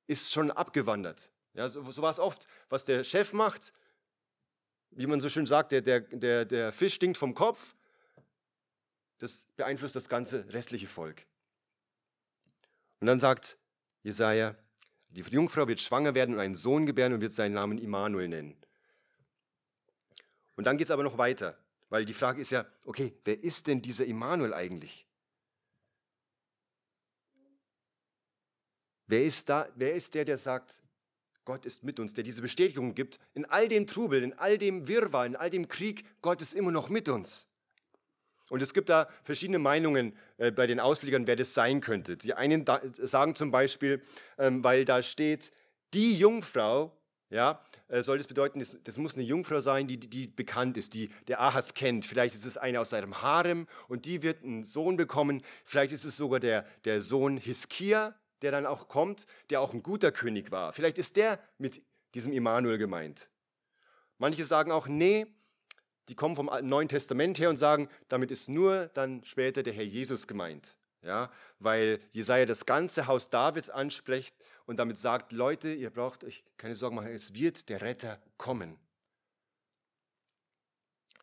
ist 0.07 0.33
schon 0.33 0.51
abgewandert. 0.51 1.33
Ja, 1.53 1.69
so, 1.69 1.83
so 1.93 2.01
war 2.01 2.11
es 2.11 2.19
oft. 2.19 2.47
Was 2.71 2.87
der 2.87 3.05
Chef 3.05 3.35
macht, 3.35 3.75
wie 4.91 5.07
man 5.07 5.21
so 5.21 5.29
schön 5.29 5.47
sagt, 5.47 5.73
der, 5.73 5.81
der, 5.81 6.01
der, 6.01 6.45
der 6.45 6.73
Fisch 6.73 6.95
stinkt 6.95 7.19
vom 7.19 7.35
Kopf, 7.35 7.75
das 9.19 9.47
beeinflusst 9.57 9.97
das 9.97 10.09
ganze 10.09 10.53
restliche 10.53 10.89
Volk. 10.89 11.27
Und 13.01 13.07
dann 13.07 13.21
sagt 13.21 13.59
Jesaja, 14.03 14.55
die 15.11 15.23
Jungfrau 15.23 15.67
wird 15.69 15.81
schwanger 15.81 16.15
werden 16.15 16.35
und 16.35 16.41
einen 16.41 16.55
Sohn 16.55 16.87
gebären 16.87 17.13
und 17.13 17.21
wird 17.21 17.33
seinen 17.33 17.53
Namen 17.53 17.79
Immanuel 17.79 18.29
nennen. 18.29 18.57
Und 20.57 20.65
dann 20.65 20.77
geht 20.77 20.87
es 20.87 20.91
aber 20.91 21.03
noch 21.03 21.19
weiter, 21.19 21.59
weil 21.89 22.05
die 22.05 22.15
Frage 22.15 22.41
ist 22.41 22.51
ja, 22.51 22.65
okay, 22.85 23.15
wer 23.25 23.43
ist 23.43 23.67
denn 23.67 23.83
dieser 23.83 24.05
Immanuel 24.05 24.55
eigentlich? 24.55 25.07
Wer 29.07 29.25
ist, 29.25 29.49
da, 29.49 29.69
wer 29.75 29.95
ist 29.95 30.15
der, 30.15 30.25
der 30.25 30.39
sagt, 30.39 30.83
Gott 31.51 31.65
ist 31.65 31.83
mit 31.83 31.99
uns, 31.99 32.15
der 32.15 32.23
diese 32.23 32.43
Bestätigung 32.43 32.95
gibt, 32.95 33.19
in 33.35 33.45
all 33.47 33.67
dem 33.67 33.85
Trubel, 33.85 34.23
in 34.23 34.33
all 34.35 34.57
dem 34.57 34.87
Wirrwarr, 34.87 35.27
in 35.27 35.35
all 35.35 35.51
dem 35.51 35.67
Krieg, 35.67 36.05
Gott 36.23 36.41
ist 36.41 36.55
immer 36.55 36.71
noch 36.71 36.91
mit 36.91 37.09
uns. 37.09 37.49
Und 38.51 38.63
es 38.63 38.73
gibt 38.73 38.89
da 38.89 39.09
verschiedene 39.25 39.59
Meinungen 39.59 40.17
äh, 40.37 40.53
bei 40.53 40.69
den 40.69 40.79
Auslegern, 40.79 41.27
wer 41.27 41.35
das 41.35 41.53
sein 41.53 41.81
könnte. 41.81 42.17
Die 42.17 42.35
einen 42.35 42.65
sagen 42.93 43.35
zum 43.35 43.51
Beispiel, 43.51 44.01
ähm, 44.39 44.63
weil 44.63 44.85
da 44.85 45.03
steht, 45.03 45.51
die 45.93 46.15
Jungfrau, 46.15 46.97
ja, 47.31 47.61
äh, 47.89 48.05
soll 48.05 48.19
das 48.19 48.29
bedeuten, 48.29 48.61
das, 48.61 48.77
das, 48.85 48.97
muss 48.97 49.17
eine 49.17 49.25
Jungfrau 49.25 49.59
sein, 49.59 49.89
die, 49.89 49.99
die 49.99 50.29
bekannt 50.29 50.77
ist, 50.77 50.95
die 50.95 51.11
der 51.27 51.41
Ahas 51.41 51.75
kennt. 51.75 52.05
Vielleicht 52.05 52.37
ist 52.37 52.47
es 52.47 52.59
eine 52.59 52.79
aus 52.79 52.91
seinem 52.91 53.23
Harem 53.23 53.67
und 53.89 54.05
die 54.05 54.23
wird 54.23 54.45
einen 54.45 54.63
Sohn 54.63 54.97
bekommen. 54.97 55.43
Vielleicht 55.65 55.93
ist 55.93 56.05
es 56.05 56.17
sogar 56.17 56.39
der, 56.39 56.65
der 56.85 57.01
Sohn 57.01 57.39
Hiskia, 57.39 58.15
der 58.43 58.53
dann 58.53 58.67
auch 58.67 58.89
kommt, 58.89 59.27
der 59.51 59.61
auch 59.61 59.75
ein 59.75 59.83
guter 59.83 60.13
König 60.13 60.51
war. 60.51 60.73
Vielleicht 60.73 60.99
ist 60.99 61.17
der 61.17 61.39
mit 61.59 61.83
diesem 62.15 62.33
Immanuel 62.33 62.79
gemeint. 62.79 63.31
Manche 64.19 64.45
sagen 64.45 64.73
auch, 64.73 64.87
nee, 64.87 65.27
die 66.09 66.15
kommen 66.15 66.37
vom 66.37 66.51
Neuen 66.63 66.89
Testament 66.89 67.39
her 67.39 67.51
und 67.51 67.57
sagen, 67.57 67.89
damit 68.09 68.31
ist 68.31 68.49
nur 68.49 68.87
dann 68.89 69.25
später 69.25 69.63
der 69.63 69.73
Herr 69.73 69.85
Jesus 69.85 70.27
gemeint. 70.27 70.77
Ja, 71.03 71.31
weil 71.59 71.99
Jesaja 72.11 72.45
das 72.45 72.67
ganze 72.67 73.07
Haus 73.07 73.31
Davids 73.31 73.71
anspricht 73.71 74.37
und 74.67 74.79
damit 74.79 74.99
sagt, 74.99 75.33
Leute, 75.33 75.73
ihr 75.73 75.89
braucht 75.89 76.25
euch 76.25 76.45
keine 76.59 76.75
Sorgen 76.75 76.97
machen, 76.97 77.09
es 77.09 77.33
wird 77.33 77.71
der 77.71 77.81
Retter 77.81 78.21
kommen. 78.37 78.79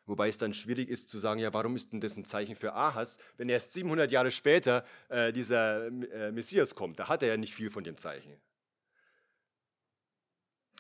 Wobei 0.08 0.30
es 0.30 0.38
dann 0.38 0.54
schwierig 0.54 0.90
ist 0.90 1.10
zu 1.10 1.20
sagen, 1.20 1.40
ja, 1.40 1.54
warum 1.54 1.76
ist 1.76 1.92
denn 1.92 2.00
das 2.00 2.18
ein 2.18 2.26
Zeichen 2.26 2.56
für 2.56 2.74
Ahas, 2.74 3.20
wenn 3.36 3.50
erst 3.50 3.74
700 3.74 4.12
Jahre 4.12 4.32
später 4.32 4.84
äh, 5.10 5.34
dieser 5.34 5.88
äh, 5.88 6.32
Messias 6.32 6.74
kommt? 6.74 6.98
Da 6.98 7.10
hat 7.10 7.22
er 7.24 7.30
ja 7.30 7.38
nicht 7.38 7.54
viel 7.54 7.70
von 7.70 7.84
dem 7.84 7.98
Zeichen. 7.98 8.38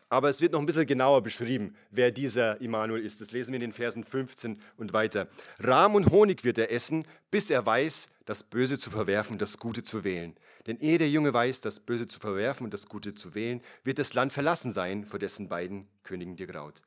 Aber 0.09 0.29
es 0.29 0.39
wird 0.39 0.53
noch 0.53 0.61
ein 0.61 0.65
bisschen 0.65 0.85
genauer 0.85 1.21
beschrieben, 1.21 1.75
wer 1.91 2.11
dieser 2.11 2.61
Immanuel 2.61 3.03
ist. 3.03 3.19
Das 3.19 3.31
lesen 3.31 3.51
wir 3.51 3.57
in 3.57 3.61
den 3.61 3.73
Versen 3.73 4.05
15 4.05 4.57
und 4.77 4.93
weiter. 4.93 5.27
Rahm 5.59 5.95
und 5.95 6.11
Honig 6.11 6.45
wird 6.45 6.57
er 6.57 6.71
essen, 6.71 7.05
bis 7.29 7.49
er 7.49 7.65
weiß, 7.65 8.09
das 8.23 8.43
Böse 8.43 8.77
zu 8.77 8.89
verwerfen 8.89 9.33
und 9.33 9.41
das 9.41 9.57
Gute 9.57 9.83
zu 9.83 10.05
wählen. 10.05 10.37
Denn 10.65 10.79
ehe 10.79 10.97
der 10.97 11.09
Junge 11.09 11.33
weiß, 11.33 11.59
das 11.59 11.81
Böse 11.81 12.07
zu 12.07 12.19
verwerfen 12.21 12.63
und 12.63 12.73
das 12.73 12.85
Gute 12.85 13.13
zu 13.13 13.35
wählen, 13.35 13.59
wird 13.83 13.99
das 13.99 14.13
Land 14.13 14.31
verlassen 14.31 14.71
sein, 14.71 15.05
vor 15.05 15.19
dessen 15.19 15.49
beiden 15.49 15.89
Königen 16.03 16.37
dir 16.37 16.47
graut. 16.47 16.83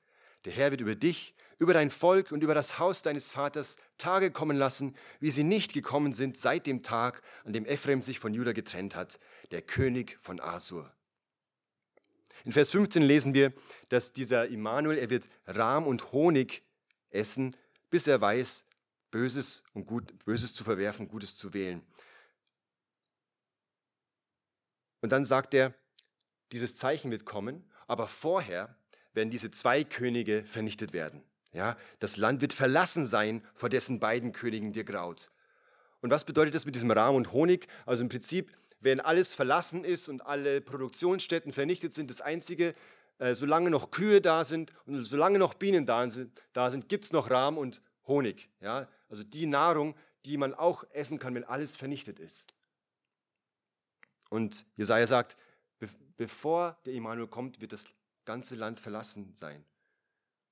Der 0.47 0.54
Herr 0.54 0.70
wird 0.70 0.80
über 0.80 0.94
dich, 0.94 1.35
über 1.61 1.75
dein 1.75 1.90
Volk 1.90 2.33
und 2.33 2.43
über 2.43 2.55
das 2.55 2.79
Haus 2.79 3.02
deines 3.02 3.33
Vaters 3.33 3.76
Tage 3.99 4.31
kommen 4.31 4.57
lassen, 4.57 4.97
wie 5.21 5.31
sie 5.31 5.45
nicht 5.45 5.75
gekommen 5.75 6.12
sind 6.14 6.37
seit 6.37 6.67
dem 6.67 6.83
Tag, 6.83 7.23
an 7.45 7.52
dem 7.52 7.67
Ephraim 7.67 8.02
sich 8.02 8.19
von 8.19 8.33
Juda 8.33 8.52
getrennt 8.52 8.97
hat, 8.97 9.21
der 9.50 9.61
König 9.61 10.19
von 10.21 10.40
Asur. 10.40 10.90
In 12.47 12.52
Vers 12.52 12.71
15 12.71 13.02
lesen 13.02 13.35
wir, 13.35 13.52
dass 13.90 14.14
dieser 14.14 14.49
Immanuel, 14.49 14.97
er 14.97 15.11
wird 15.11 15.29
Rahm 15.47 15.87
und 15.87 16.12
Honig 16.12 16.62
essen, 17.11 17.55
bis 17.90 18.07
er 18.07 18.21
weiß, 18.21 18.64
Böses 19.11 19.64
und 19.75 19.85
Gut, 19.85 20.25
Böses 20.25 20.55
zu 20.55 20.64
verwerfen, 20.64 21.09
Gutes 21.09 21.37
zu 21.37 21.52
wählen. 21.52 21.83
Und 25.02 25.12
dann 25.12 25.26
sagt 25.26 25.52
er, 25.52 25.75
dieses 26.52 26.76
Zeichen 26.76 27.11
wird 27.11 27.26
kommen, 27.26 27.71
aber 27.87 28.09
vorher 28.09 28.75
werden 29.12 29.31
diese 29.31 29.50
zwei 29.50 29.85
Könige 29.85 30.45
vernichtet 30.47 30.95
werden. 30.95 31.23
Ja, 31.52 31.76
das 31.99 32.16
Land 32.16 32.40
wird 32.40 32.52
verlassen 32.52 33.07
sein, 33.07 33.42
vor 33.54 33.69
dessen 33.69 34.00
beiden 34.00 34.33
Königen 34.33 34.73
dir 34.73 34.85
graut. 34.85 35.30
Und 36.00 36.11
was 36.11 36.25
bedeutet 36.25 36.54
das 36.54 36.64
mit 36.64 36.75
diesem 36.75 36.90
Rahm 36.90 37.16
und 37.16 37.33
Honig? 37.33 37.66
Also 37.87 38.02
im 38.02 38.09
Prinzip 38.09 38.50
wenn 38.80 39.00
alles 39.00 39.35
verlassen 39.35 39.85
ist 39.85 40.09
und 40.09 40.26
alle 40.26 40.61
Produktionsstätten 40.61 41.52
vernichtet 41.52 41.92
sind, 41.92 42.11
das 42.11 42.21
Einzige, 42.21 42.75
äh, 43.19 43.35
solange 43.35 43.71
noch 43.71 43.90
Kühe 43.90 44.21
da 44.21 44.45
sind 44.45 44.73
und 44.87 45.04
solange 45.04 45.38
noch 45.38 45.54
Bienen 45.54 45.87
da 45.87 46.09
sind, 46.11 46.42
da 46.52 46.71
sind 46.71 46.88
gibt 46.88 47.04
es 47.04 47.12
noch 47.12 47.30
Rahm 47.30 47.59
und 47.59 47.83
Honig. 48.07 48.50
Ja? 48.61 48.88
Also 49.09 49.23
die 49.23 49.47
Nahrung, 49.47 49.95
die 50.25 50.38
man 50.38 50.54
auch 50.54 50.85
essen 50.92 51.19
kann, 51.19 51.35
wenn 51.35 51.45
alles 51.45 51.76
vernichtet 51.76 52.19
ist. 52.19 52.54
Und 54.30 54.64
Jesaja 54.76 55.07
sagt, 55.07 55.37
bevor 56.16 56.78
der 56.85 56.95
Immanuel 56.95 57.28
kommt, 57.28 57.61
wird 57.61 57.73
das 57.73 57.87
ganze 58.25 58.54
Land 58.54 58.80
verlassen 58.80 59.33
sein. 59.35 59.64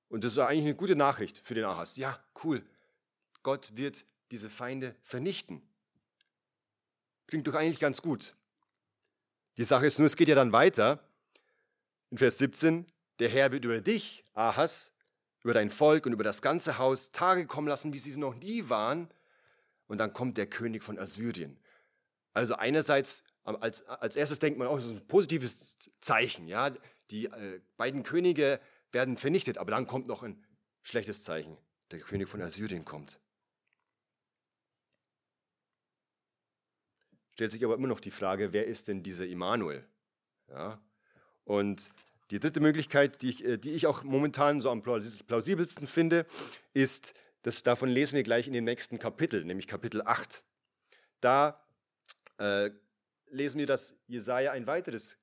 Und 0.09 0.23
das 0.23 0.33
ist 0.33 0.39
eigentlich 0.39 0.65
eine 0.65 0.75
gute 0.75 0.95
Nachricht 0.95 1.37
für 1.37 1.53
den 1.53 1.65
Ahas. 1.65 1.95
Ja, 1.95 2.19
cool. 2.43 2.61
Gott 3.43 3.75
wird 3.75 4.03
diese 4.31 4.49
Feinde 4.49 4.95
vernichten. 5.03 5.61
Klingt 7.27 7.47
doch 7.47 7.53
eigentlich 7.53 7.79
ganz 7.79 8.01
gut. 8.01 8.35
Die 9.57 9.63
Sache 9.63 9.85
ist 9.85 9.99
nur, 9.99 10.07
es 10.07 10.15
geht 10.15 10.27
ja 10.27 10.35
dann 10.35 10.51
weiter. 10.51 10.99
In 12.09 12.17
Vers 12.17 12.39
17, 12.39 12.85
der 13.19 13.29
Herr 13.29 13.51
wird 13.51 13.65
über 13.65 13.81
dich, 13.81 14.23
Ahas, 14.33 14.93
über 15.43 15.53
dein 15.53 15.69
Volk 15.69 16.05
und 16.05 16.13
über 16.13 16.23
das 16.23 16.41
ganze 16.41 16.79
Haus 16.79 17.11
Tage 17.11 17.45
kommen 17.45 17.67
lassen, 17.67 17.93
wie 17.93 17.99
sie 17.99 18.17
noch 18.17 18.35
nie 18.35 18.67
waren. 18.69 19.09
Und 19.87 19.99
dann 19.99 20.11
kommt 20.13 20.37
der 20.37 20.47
König 20.47 20.83
von 20.83 20.97
Assyrien. 20.97 21.59
Also 22.33 22.55
einerseits, 22.55 23.25
als, 23.43 23.87
als 23.87 24.15
erstes 24.15 24.39
denkt 24.39 24.57
man 24.57 24.67
auch, 24.67 24.75
das 24.75 24.85
ist 24.85 24.91
ein 24.91 25.07
positives 25.07 25.99
Zeichen. 26.01 26.47
Ja? 26.47 26.71
Die 27.11 27.25
äh, 27.25 27.61
beiden 27.77 28.03
Könige 28.03 28.59
werden 28.91 29.17
vernichtet, 29.17 29.57
aber 29.57 29.71
dann 29.71 29.87
kommt 29.87 30.07
noch 30.07 30.23
ein 30.23 30.43
schlechtes 30.81 31.23
Zeichen. 31.23 31.57
Der 31.91 31.99
König 31.99 32.29
von 32.29 32.41
Assyrien 32.41 32.85
kommt. 32.85 33.19
stellt 37.39 37.53
sich 37.53 37.63
aber 37.63 37.75
immer 37.75 37.87
noch 37.87 38.01
die 38.01 38.11
Frage, 38.11 38.51
wer 38.51 38.65
ist 38.65 38.89
denn 38.89 39.01
dieser 39.01 39.25
Immanuel? 39.25 39.87
Ja? 40.49 40.77
Und 41.45 41.89
die 42.31 42.39
dritte 42.39 42.59
Möglichkeit, 42.59 43.21
die 43.21 43.29
ich, 43.29 43.45
äh, 43.45 43.57
die 43.57 43.71
ich 43.71 43.87
auch 43.87 44.03
momentan 44.03 44.59
so 44.59 44.69
am 44.69 44.81
plausibelsten 44.81 45.87
finde, 45.87 46.25
ist, 46.73 47.13
das, 47.43 47.63
davon 47.63 47.87
lesen 47.87 48.17
wir 48.17 48.23
gleich 48.23 48.47
in 48.47 48.51
dem 48.51 48.65
nächsten 48.65 48.99
Kapitel, 48.99 49.45
nämlich 49.45 49.67
Kapitel 49.67 50.01
8. 50.01 50.43
Da 51.21 51.57
äh, 52.39 52.71
lesen 53.29 53.57
wir, 53.57 53.67
dass 53.67 54.01
Jesaja 54.07 54.51
ein 54.51 54.67
weiteres 54.67 55.19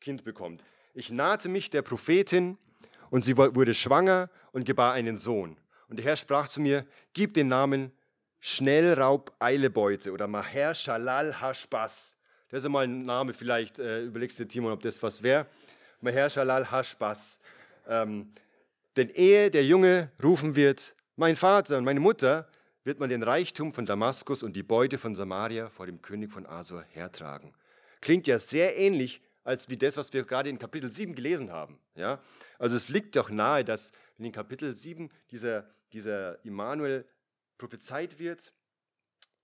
Kind 0.00 0.24
bekommt. 0.24 0.64
Ich 0.94 1.10
nahte 1.10 1.50
mich 1.50 1.68
der 1.68 1.82
Prophetin 1.82 2.56
und 3.10 3.22
sie 3.22 3.36
wurde 3.36 3.74
schwanger 3.74 4.30
und 4.52 4.64
gebar 4.64 4.92
einen 4.94 5.18
Sohn. 5.18 5.56
Und 5.88 5.98
der 5.98 6.06
Herr 6.06 6.16
sprach 6.16 6.48
zu 6.48 6.60
mir, 6.60 6.84
gib 7.12 7.34
den 7.34 7.48
Namen 7.48 7.92
Schnellraub 8.40 9.34
Eilebeute 9.38 10.12
oder 10.12 10.26
Maher 10.28 10.74
Shalal 10.74 11.40
Hashbas. 11.40 12.16
Das 12.50 12.62
ist 12.62 12.68
mal 12.68 12.84
ein 12.84 13.02
Name, 13.02 13.34
vielleicht 13.34 13.78
äh, 13.78 14.02
überlegst 14.02 14.38
du, 14.38 14.46
Timon, 14.46 14.72
ob 14.72 14.82
das 14.82 15.02
was 15.02 15.22
wäre. 15.22 15.46
Maher 16.00 16.30
Shalal 16.30 16.70
Hashbas. 16.70 17.40
Ähm, 17.88 18.30
denn 18.96 19.08
ehe 19.10 19.50
der 19.50 19.64
Junge 19.64 20.10
rufen 20.22 20.56
wird, 20.56 20.94
mein 21.16 21.36
Vater 21.36 21.78
und 21.78 21.84
meine 21.84 22.00
Mutter, 22.00 22.48
wird 22.84 23.00
man 23.00 23.10
den 23.10 23.22
Reichtum 23.22 23.72
von 23.72 23.84
Damaskus 23.84 24.42
und 24.42 24.56
die 24.56 24.62
Beute 24.62 24.98
von 24.98 25.14
Samaria 25.14 25.68
vor 25.68 25.86
dem 25.86 26.00
König 26.00 26.32
von 26.32 26.46
Asur 26.46 26.82
hertragen. 26.90 27.52
Klingt 28.00 28.26
ja 28.26 28.38
sehr 28.38 28.78
ähnlich 28.78 29.20
als 29.48 29.70
wie 29.70 29.78
das, 29.78 29.96
was 29.96 30.12
wir 30.12 30.24
gerade 30.24 30.50
in 30.50 30.58
Kapitel 30.58 30.92
7 30.92 31.14
gelesen 31.14 31.50
haben. 31.50 31.78
Ja? 31.94 32.20
Also 32.58 32.76
es 32.76 32.90
liegt 32.90 33.16
doch 33.16 33.30
nahe, 33.30 33.64
dass 33.64 33.92
in 34.18 34.30
Kapitel 34.30 34.76
7 34.76 35.08
dieser, 35.30 35.66
dieser 35.94 36.44
Immanuel 36.44 37.08
prophezeit 37.56 38.18
wird 38.18 38.52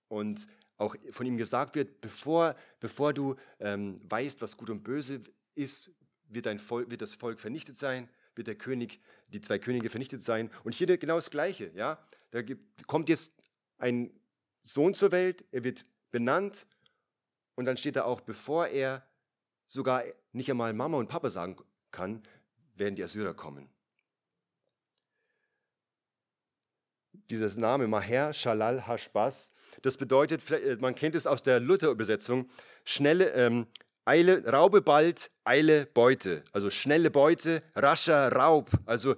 und 0.08 0.46
auch 0.76 0.94
von 1.10 1.24
ihm 1.24 1.38
gesagt 1.38 1.74
wird, 1.74 2.02
bevor, 2.02 2.54
bevor 2.80 3.14
du 3.14 3.34
ähm, 3.60 3.98
weißt, 4.04 4.42
was 4.42 4.58
gut 4.58 4.68
und 4.68 4.84
böse 4.84 5.22
ist, 5.54 5.92
wird, 6.28 6.44
dein 6.44 6.58
Volk, 6.58 6.90
wird 6.90 7.00
das 7.00 7.14
Volk 7.14 7.40
vernichtet 7.40 7.78
sein, 7.78 8.06
wird 8.34 8.46
der 8.46 8.56
König, 8.56 9.00
die 9.28 9.40
zwei 9.40 9.58
Könige 9.58 9.88
vernichtet 9.88 10.22
sein. 10.22 10.50
Und 10.64 10.74
hier 10.74 10.98
genau 10.98 11.16
das 11.16 11.30
Gleiche. 11.30 11.72
Ja? 11.74 11.98
Da 12.28 12.42
gibt, 12.42 12.86
kommt 12.86 13.08
jetzt 13.08 13.40
ein 13.78 14.10
Sohn 14.64 14.92
zur 14.92 15.12
Welt, 15.12 15.46
er 15.50 15.64
wird 15.64 15.86
benannt 16.10 16.66
und 17.54 17.64
dann 17.64 17.78
steht 17.78 17.96
da 17.96 18.04
auch, 18.04 18.20
bevor 18.20 18.66
er 18.66 19.02
sogar 19.66 20.04
nicht 20.32 20.50
einmal 20.50 20.72
Mama 20.72 20.98
und 20.98 21.08
Papa 21.08 21.30
sagen 21.30 21.56
kann, 21.90 22.22
werden 22.76 22.94
die 22.96 23.04
Assyrer 23.04 23.34
kommen. 23.34 23.68
Dieses 27.30 27.56
Name 27.56 27.86
Maher 27.86 28.32
Shalal 28.32 28.86
Hashbaz, 28.86 29.52
das 29.82 29.96
bedeutet, 29.96 30.50
äh, 30.50 30.76
man 30.80 30.94
kennt 30.94 31.14
es 31.14 31.26
aus 31.26 31.42
der 31.42 31.60
Luther-Übersetzung, 31.60 32.48
schnelle, 32.84 33.30
ähm, 33.32 33.66
Eile, 34.04 34.46
Raube 34.46 34.82
bald, 34.82 35.30
Eile 35.44 35.86
Beute. 35.86 36.42
Also 36.52 36.70
schnelle 36.70 37.10
Beute, 37.10 37.62
rascher 37.74 38.30
Raub. 38.32 38.70
Also 38.84 39.14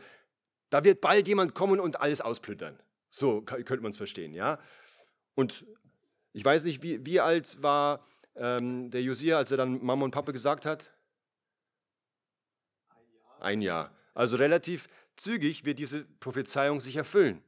da 0.70 0.84
wird 0.84 1.00
bald 1.00 1.26
jemand 1.26 1.54
kommen 1.54 1.80
und 1.80 2.00
alles 2.00 2.20
ausplündern. 2.20 2.78
So 3.10 3.42
könnte 3.42 3.80
man 3.80 3.90
es 3.90 3.96
verstehen, 3.96 4.34
ja. 4.34 4.60
Und 5.34 5.64
ich 6.32 6.44
weiß 6.44 6.64
nicht, 6.64 6.82
wie, 6.82 7.04
wie 7.04 7.18
alt 7.18 7.62
war 7.62 8.00
ähm, 8.36 8.90
der 8.90 9.02
Josia, 9.02 9.38
als 9.38 9.50
er 9.50 9.56
dann 9.56 9.84
Mama 9.84 10.04
und 10.04 10.10
Papa 10.10 10.32
gesagt 10.32 10.66
hat? 10.66 10.92
Ein 13.40 13.62
Jahr. 13.62 13.94
Also 14.14 14.36
relativ 14.36 14.88
zügig 15.16 15.64
wird 15.64 15.78
diese 15.78 16.04
Prophezeiung 16.20 16.80
sich 16.80 16.96
erfüllen. 16.96 17.42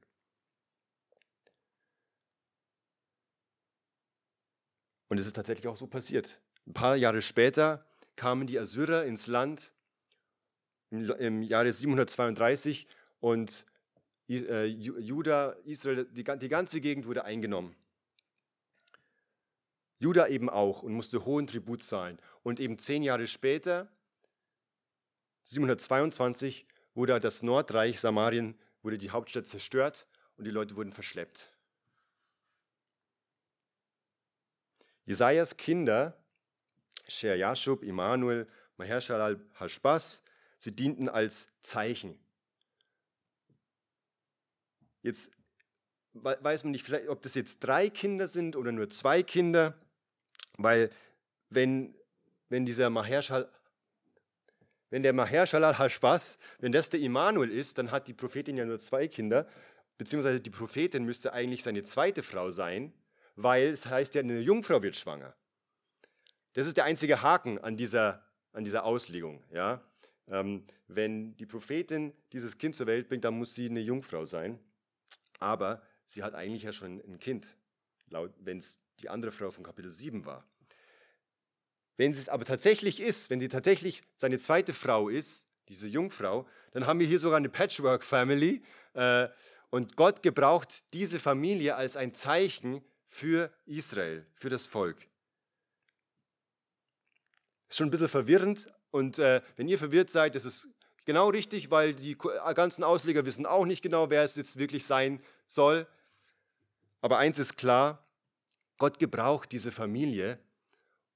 Und 5.09 5.19
es 5.19 5.27
ist 5.27 5.35
tatsächlich 5.35 5.67
auch 5.67 5.77
so 5.77 5.87
passiert. 5.87 6.41
Ein 6.67 6.75
paar 6.75 6.97
Jahre 6.97 7.23
später 7.23 7.85
kamen 8.17 8.47
die 8.47 8.59
Assyrer 8.59 9.05
ins 9.05 9.27
Land 9.27 9.73
im 10.91 11.43
Jahre 11.43 11.73
732 11.73 12.87
und 13.21 13.67
äh, 14.29 14.65
Juda, 14.67 15.53
Israel, 15.65 16.05
die 16.05 16.49
ganze 16.49 16.81
Gegend 16.81 17.07
wurde 17.07 17.25
eingenommen. 17.25 17.75
Juda 19.99 20.29
eben 20.29 20.49
auch 20.49 20.83
und 20.83 20.93
musste 20.93 21.25
hohen 21.25 21.47
Tribut 21.47 21.83
zahlen. 21.83 22.19
Und 22.43 22.61
eben 22.61 22.79
zehn 22.79 23.03
Jahre 23.03 23.27
später, 23.27 23.89
722, 25.43 26.65
wurde 26.95 27.19
das 27.21 27.43
Nordreich 27.43 28.01
Samarien, 28.01 28.59
wurde 28.83 28.99
die 28.99 29.11
Hauptstadt 29.11 29.47
zerstört 29.47 30.07
und 30.37 30.47
die 30.47 30.51
Leute 30.51 30.77
wurden 30.77 30.93
verschleppt. 30.93 31.53
Jesajas 35.05 35.57
Kinder 35.57 36.19
Sher 37.09 37.37
Yashub, 37.37 37.83
Immanuel, 37.83 38.47
Mahershalal 38.77 39.41
Hashbaz, 39.59 40.25
sie 40.59 40.77
dienten 40.77 41.09
als 41.09 41.61
Zeichen. 41.61 42.19
Jetzt 45.03 45.33
weiß 46.13 46.65
man 46.65 46.73
nicht, 46.73 46.93
ob 47.09 47.23
das 47.23 47.35
jetzt 47.35 47.61
drei 47.61 47.89
Kinder 47.89 48.29
sind 48.29 48.57
oder 48.57 48.73
nur 48.73 48.91
zwei 48.91 49.23
Kinder, 49.23 49.75
weil 50.59 50.91
wenn, 51.49 51.95
wenn 52.51 52.67
dieser 52.67 52.91
Mahershal, 52.91 53.49
wenn 54.91 55.03
der 55.03 55.13
Mahershalal 55.13 55.79
Hashbaz, 55.79 56.39
wenn 56.59 56.73
das 56.73 56.91
der 56.91 57.01
Immanuel 57.01 57.51
ist, 57.51 57.79
dann 57.79 57.91
hat 57.91 58.09
die 58.09 58.15
Prophetin 58.15 58.57
ja 58.57 58.65
nur 58.65 58.79
zwei 58.79 59.09
Kinder, 59.09 59.47
beziehungsweise 59.97 60.41
die 60.41 60.51
Prophetin 60.51 61.05
müsste 61.05 61.33
eigentlich 61.33 61.63
seine 61.63 61.83
zweite 61.83 62.23
Frau 62.23 62.51
sein, 62.51 62.93
weil 63.37 63.69
es 63.69 63.87
heißt 63.87 64.15
ja, 64.15 64.23
eine 64.23 64.41
Jungfrau 64.41 64.83
wird 64.83 64.97
schwanger. 64.97 65.35
Das 66.55 66.67
ist 66.67 66.77
der 66.77 66.85
einzige 66.85 67.23
Haken 67.23 67.59
an 67.59 67.77
dieser, 67.77 68.25
an 68.53 68.65
dieser 68.65 68.85
Auslegung. 68.85 69.45
Ja? 69.53 69.83
Ähm, 70.31 70.65
wenn 70.89 71.37
die 71.37 71.47
Prophetin 71.47 72.13
dieses 72.33 72.59
Kind 72.59 72.75
zur 72.75 72.87
Welt 72.87 73.09
bringt, 73.09 73.25
dann 73.25 73.35
muss 73.35 73.55
sie 73.55 73.69
eine 73.69 73.81
Jungfrau 73.81 74.25
sein. 74.25 74.59
Aber 75.39 75.83
sie 76.05 76.25
hat 76.25 76.35
eigentlich 76.35 76.65
ja 76.65 76.73
schon 76.73 77.01
ein 77.01 77.19
Kind, 77.19 77.57
wenn 78.11 78.59
es 78.59 78.88
die 79.01 79.09
andere 79.09 79.33
Frau 79.33 79.51
von 79.51 79.65
Kapitel 79.65 79.93
7 79.93 80.25
war. 80.25 80.45
Wenn 81.97 82.13
es 82.13 82.29
aber 82.29 82.45
tatsächlich 82.45 83.01
ist, 83.01 83.31
wenn 83.31 83.41
sie 83.41 83.49
tatsächlich 83.49 84.03
seine 84.17 84.39
zweite 84.39 84.73
Frau 84.73 85.09
ist, 85.09 85.49
diese 85.69 85.89
Jungfrau, 85.89 86.47
dann 86.73 86.87
haben 86.87 87.01
wir 87.01 87.07
hier 87.07 87.19
sogar 87.19 87.37
eine 87.37 87.49
Patchwork-Family. 87.49 88.63
Äh, 88.95 89.29
und 89.71 89.97
Gott 89.97 90.23
gebraucht 90.23 90.95
diese 90.95 91.19
Familie 91.19 91.77
als 91.77 91.97
ein 91.97 92.15
Zeichen 92.15 92.83
für 93.05 93.53
Israel, 93.67 94.27
für 94.35 94.49
das 94.49 94.67
Volk. 94.67 94.97
Ist 97.69 97.77
schon 97.77 97.89
ein 97.89 97.91
bisschen 97.91 98.09
verwirrend 98.09 98.73
und 98.91 99.19
äh, 99.19 99.43
wenn 99.57 99.69
ihr 99.69 99.79
verwirrt 99.79 100.09
seid, 100.09 100.35
das 100.35 100.45
ist 100.45 100.69
genau 101.05 101.29
richtig, 101.29 101.71
weil 101.71 101.95
die 101.95 102.17
ganzen 102.55 102.85
Ausleger 102.85 103.27
wissen 103.27 103.45
auch 103.45 103.67
nicht 103.67 103.83
genau, 103.83 104.09
wer 104.09 104.23
es 104.23 104.37
jetzt 104.37 104.59
wirklich 104.59 104.87
sein 104.87 105.21
soll. 105.47 105.87
Aber 107.01 107.19
eins 107.19 107.39
ist 107.39 107.57
klar, 107.57 108.03
Gott 108.79 108.99
gebraucht 108.99 109.51
diese 109.53 109.73
Familie, 109.73 110.39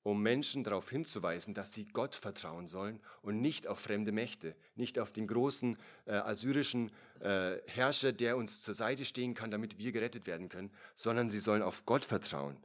um 0.02 0.20
Menschen 0.20 0.64
darauf 0.64 0.90
hinzuweisen, 0.90 1.54
dass 1.54 1.72
sie 1.72 1.86
Gott 1.86 2.16
vertrauen 2.16 2.66
sollen 2.66 3.00
und 3.22 3.40
nicht 3.40 3.68
auf 3.68 3.78
fremde 3.78 4.10
Mächte, 4.10 4.56
nicht 4.74 4.98
auf 4.98 5.12
den 5.12 5.28
großen 5.28 5.78
äh, 6.06 6.12
assyrischen 6.12 6.90
äh, 7.20 7.58
Herrscher, 7.68 8.12
der 8.12 8.36
uns 8.36 8.62
zur 8.62 8.74
Seite 8.74 9.04
stehen 9.04 9.34
kann, 9.34 9.52
damit 9.52 9.78
wir 9.78 9.92
gerettet 9.92 10.26
werden 10.26 10.48
können, 10.48 10.72
sondern 10.96 11.30
sie 11.30 11.38
sollen 11.38 11.62
auf 11.62 11.86
Gott 11.86 12.04
vertrauen. 12.04 12.56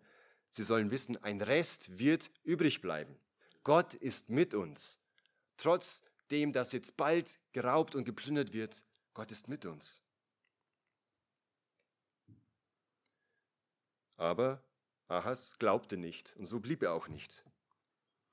Sie 0.49 0.63
sollen 0.63 0.89
wissen, 0.89 1.21
ein 1.23 1.41
Rest 1.41 1.99
wird 1.99 2.31
übrig 2.43 2.81
bleiben. 2.81 3.15
Gott 3.63 3.93
ist 3.93 4.31
mit 4.31 4.55
uns. 4.55 4.99
Trotzdem, 5.57 6.53
dass 6.53 6.71
jetzt 6.71 6.97
bald 6.97 7.37
geraubt 7.51 7.93
und 7.93 8.05
geplündert 8.05 8.53
wird, 8.53 8.83
Gott 9.13 9.31
ist 9.31 9.47
mit 9.47 9.65
uns. 9.65 10.03
Aber 14.15 14.63
Ahas 15.09 15.57
glaubte 15.59 15.97
nicht 15.97 16.35
und 16.37 16.45
so 16.45 16.59
blieb 16.59 16.83
er 16.83 16.93
auch 16.93 17.07
nicht. 17.07 17.43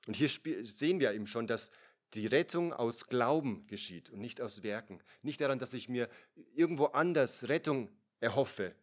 Und 0.07 0.15
hier 0.15 0.29
sehen 0.63 0.99
wir 0.99 1.13
eben 1.13 1.27
schon, 1.27 1.47
dass 1.47 1.71
die 2.13 2.27
Rettung 2.27 2.73
aus 2.73 3.07
Glauben 3.07 3.65
geschieht 3.65 4.09
und 4.09 4.19
nicht 4.19 4.41
aus 4.41 4.63
Werken. 4.63 5.01
Nicht 5.21 5.41
daran, 5.41 5.59
dass 5.59 5.73
ich 5.73 5.89
mir 5.89 6.07
irgendwo 6.53 6.85
anders 6.87 7.49
Rettung 7.49 7.89
erhoffe, 8.19 8.73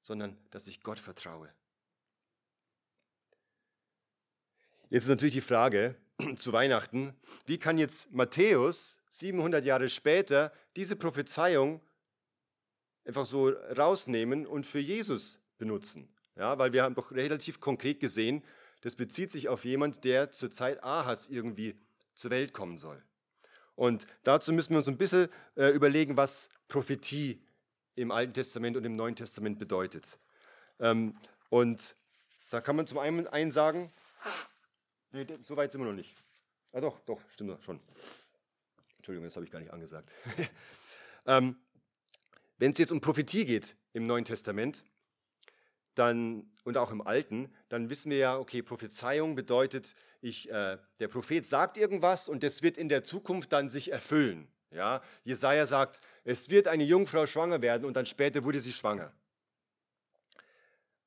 sondern 0.00 0.36
dass 0.50 0.68
ich 0.68 0.82
Gott 0.82 0.98
vertraue. 0.98 1.52
Jetzt 4.90 5.04
ist 5.04 5.10
natürlich 5.10 5.34
die 5.34 5.40
Frage 5.40 5.96
zu 6.36 6.52
Weihnachten, 6.52 7.14
wie 7.46 7.58
kann 7.58 7.78
jetzt 7.78 8.12
Matthäus 8.12 9.02
700 9.10 9.64
Jahre 9.64 9.88
später 9.88 10.52
diese 10.76 10.96
Prophezeiung 10.96 11.80
einfach 13.04 13.26
so 13.26 13.48
rausnehmen 13.48 14.46
und 14.46 14.66
für 14.66 14.80
Jesus 14.80 15.38
benutzen? 15.56 16.11
Ja, 16.36 16.58
weil 16.58 16.72
wir 16.72 16.82
haben 16.82 16.94
doch 16.94 17.12
relativ 17.12 17.60
konkret 17.60 18.00
gesehen, 18.00 18.42
das 18.80 18.96
bezieht 18.96 19.30
sich 19.30 19.48
auf 19.48 19.64
jemand, 19.64 20.04
der 20.04 20.30
zur 20.30 20.50
Zeit 20.50 20.82
Ahas 20.82 21.28
irgendwie 21.28 21.78
zur 22.14 22.30
Welt 22.30 22.52
kommen 22.52 22.78
soll. 22.78 23.02
Und 23.74 24.06
dazu 24.22 24.52
müssen 24.52 24.70
wir 24.70 24.78
uns 24.78 24.88
ein 24.88 24.98
bisschen 24.98 25.28
äh, 25.56 25.68
überlegen, 25.68 26.16
was 26.16 26.50
Prophetie 26.68 27.44
im 27.94 28.10
Alten 28.10 28.32
Testament 28.32 28.76
und 28.76 28.84
im 28.84 28.96
Neuen 28.96 29.16
Testament 29.16 29.58
bedeutet. 29.58 30.18
Ähm, 30.80 31.16
und 31.48 31.94
da 32.50 32.60
kann 32.60 32.76
man 32.76 32.86
zum 32.86 32.98
einen 32.98 33.52
sagen, 33.52 33.90
Nee, 35.12 35.26
so 35.38 35.56
weit 35.56 35.70
sind 35.70 35.82
wir 35.82 35.88
noch 35.88 35.96
nicht. 35.96 36.16
Ah 36.72 36.80
doch, 36.80 36.98
doch, 37.00 37.20
stimmt 37.30 37.62
schon. 37.62 37.78
Entschuldigung, 38.96 39.24
das 39.24 39.36
habe 39.36 39.44
ich 39.44 39.52
gar 39.52 39.58
nicht 39.58 39.72
angesagt. 39.72 40.10
ähm, 41.26 41.56
Wenn 42.56 42.72
es 42.72 42.78
jetzt 42.78 42.92
um 42.92 43.02
Prophetie 43.02 43.44
geht 43.44 43.76
im 43.92 44.06
Neuen 44.06 44.24
Testament 44.24 44.84
dann, 45.94 46.50
und 46.64 46.76
auch 46.76 46.90
im 46.90 47.00
Alten, 47.02 47.52
dann 47.68 47.90
wissen 47.90 48.10
wir 48.10 48.18
ja, 48.18 48.36
okay, 48.36 48.62
Prophezeiung 48.62 49.34
bedeutet, 49.34 49.94
ich, 50.20 50.50
äh, 50.50 50.78
der 51.00 51.08
Prophet 51.08 51.44
sagt 51.44 51.76
irgendwas 51.76 52.28
und 52.28 52.42
das 52.42 52.62
wird 52.62 52.76
in 52.78 52.88
der 52.88 53.04
Zukunft 53.04 53.52
dann 53.52 53.70
sich 53.70 53.92
erfüllen. 53.92 54.48
Ja? 54.70 55.02
Jesaja 55.24 55.66
sagt, 55.66 56.00
es 56.24 56.50
wird 56.50 56.68
eine 56.68 56.84
Jungfrau 56.84 57.26
schwanger 57.26 57.60
werden 57.62 57.84
und 57.84 57.94
dann 57.94 58.06
später 58.06 58.44
wurde 58.44 58.60
sie 58.60 58.72
schwanger. 58.72 59.12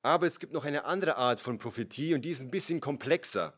Aber 0.02 0.26
es 0.26 0.38
gibt 0.38 0.52
noch 0.52 0.64
eine 0.64 0.84
andere 0.84 1.16
Art 1.16 1.40
von 1.40 1.58
Prophetie 1.58 2.14
und 2.14 2.24
die 2.24 2.30
ist 2.30 2.42
ein 2.42 2.50
bisschen 2.50 2.80
komplexer. 2.80 3.54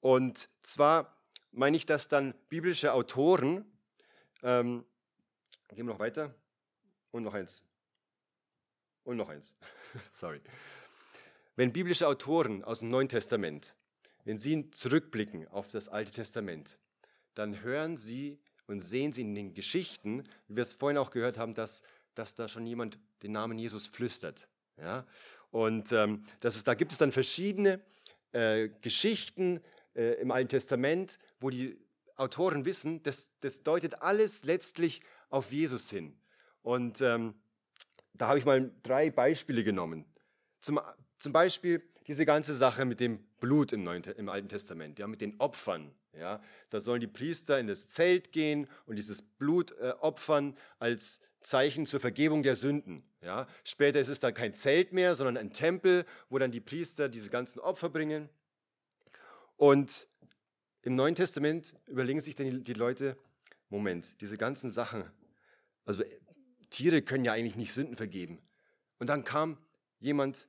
Und 0.00 0.48
zwar 0.60 1.16
meine 1.52 1.76
ich, 1.76 1.86
dass 1.86 2.08
dann 2.08 2.34
biblische 2.48 2.92
Autoren, 2.92 3.64
ähm, 4.42 4.84
gehen 5.68 5.86
wir 5.86 5.92
noch 5.92 6.00
weiter, 6.00 6.34
und 7.12 7.22
noch 7.22 7.34
eins, 7.34 7.62
und 9.04 9.16
noch 9.16 9.28
eins, 9.28 9.54
sorry. 10.10 10.40
Wenn 11.56 11.72
biblische 11.72 12.08
Autoren 12.08 12.64
aus 12.64 12.80
dem 12.80 12.90
Neuen 12.90 13.08
Testament, 13.08 13.74
wenn 14.24 14.38
sie 14.38 14.70
zurückblicken 14.70 15.48
auf 15.48 15.70
das 15.70 15.88
Alte 15.88 16.12
Testament, 16.12 16.78
dann 17.34 17.62
hören 17.62 17.96
sie 17.96 18.38
und 18.66 18.80
sehen 18.80 19.12
sie 19.12 19.22
in 19.22 19.34
den 19.34 19.54
Geschichten, 19.54 20.22
wie 20.48 20.56
wir 20.56 20.62
es 20.62 20.72
vorhin 20.72 20.98
auch 20.98 21.10
gehört 21.10 21.38
haben, 21.38 21.54
dass, 21.54 21.82
dass 22.14 22.34
da 22.34 22.48
schon 22.48 22.66
jemand 22.66 22.98
den 23.22 23.32
Namen 23.32 23.58
Jesus 23.58 23.86
flüstert. 23.86 24.48
Ja? 24.78 25.06
Und 25.50 25.92
ähm, 25.92 26.24
das 26.40 26.56
ist, 26.56 26.66
da 26.68 26.74
gibt 26.74 26.92
es 26.92 26.98
dann 26.98 27.12
verschiedene 27.12 27.80
äh, 28.32 28.70
Geschichten 28.80 29.60
äh, 29.94 30.14
im 30.20 30.30
Alten 30.30 30.48
Testament, 30.48 31.18
wo 31.40 31.50
die 31.50 31.78
Autoren 32.16 32.64
wissen, 32.64 33.02
das, 33.02 33.38
das 33.40 33.62
deutet 33.62 34.02
alles 34.02 34.44
letztlich 34.44 35.02
auf 35.28 35.52
Jesus 35.52 35.90
hin. 35.90 36.16
Und 36.62 37.00
ähm, 37.00 37.34
da 38.22 38.28
habe 38.28 38.38
ich 38.38 38.44
mal 38.44 38.70
drei 38.84 39.10
Beispiele 39.10 39.64
genommen. 39.64 40.04
Zum, 40.60 40.78
zum 41.18 41.32
Beispiel 41.32 41.82
diese 42.06 42.24
ganze 42.24 42.54
Sache 42.54 42.84
mit 42.84 43.00
dem 43.00 43.18
Blut 43.40 43.72
im, 43.72 43.82
Neuen, 43.82 44.04
im 44.16 44.28
Alten 44.28 44.48
Testament, 44.48 45.00
ja, 45.00 45.08
mit 45.08 45.20
den 45.20 45.34
Opfern. 45.40 45.92
Ja. 46.16 46.40
Da 46.70 46.78
sollen 46.78 47.00
die 47.00 47.08
Priester 47.08 47.58
in 47.58 47.66
das 47.66 47.88
Zelt 47.88 48.30
gehen 48.30 48.68
und 48.86 48.94
dieses 48.94 49.22
Blut 49.22 49.72
äh, 49.72 49.94
opfern 49.98 50.56
als 50.78 51.22
Zeichen 51.40 51.84
zur 51.84 51.98
Vergebung 51.98 52.44
der 52.44 52.54
Sünden. 52.54 53.02
Ja. 53.22 53.48
Später 53.64 53.98
ist 53.98 54.06
es 54.06 54.20
dann 54.20 54.34
kein 54.34 54.54
Zelt 54.54 54.92
mehr, 54.92 55.16
sondern 55.16 55.36
ein 55.36 55.52
Tempel, 55.52 56.04
wo 56.28 56.38
dann 56.38 56.52
die 56.52 56.60
Priester 56.60 57.08
diese 57.08 57.28
ganzen 57.28 57.58
Opfer 57.58 57.88
bringen. 57.88 58.28
Und 59.56 60.06
im 60.82 60.94
Neuen 60.94 61.16
Testament 61.16 61.74
überlegen 61.88 62.20
sich 62.20 62.36
dann 62.36 62.62
die 62.62 62.74
Leute, 62.74 63.16
Moment, 63.68 64.20
diese 64.20 64.38
ganzen 64.38 64.70
Sachen, 64.70 65.02
also 65.84 66.04
Tiere 66.72 67.02
können 67.02 67.24
ja 67.24 67.32
eigentlich 67.32 67.56
nicht 67.56 67.72
Sünden 67.72 67.96
vergeben. 67.96 68.40
Und 68.98 69.06
dann 69.06 69.24
kam 69.24 69.58
jemand, 70.00 70.48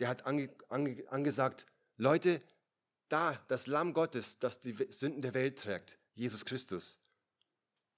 der 0.00 0.08
hat 0.08 0.26
ange, 0.26 0.48
ange, 0.68 1.04
angesagt, 1.10 1.66
Leute, 1.96 2.40
da, 3.08 3.32
das 3.48 3.66
Lamm 3.66 3.92
Gottes, 3.92 4.38
das 4.38 4.60
die 4.60 4.72
Sünden 4.90 5.20
der 5.20 5.34
Welt 5.34 5.58
trägt, 5.58 5.98
Jesus 6.14 6.44
Christus. 6.44 7.00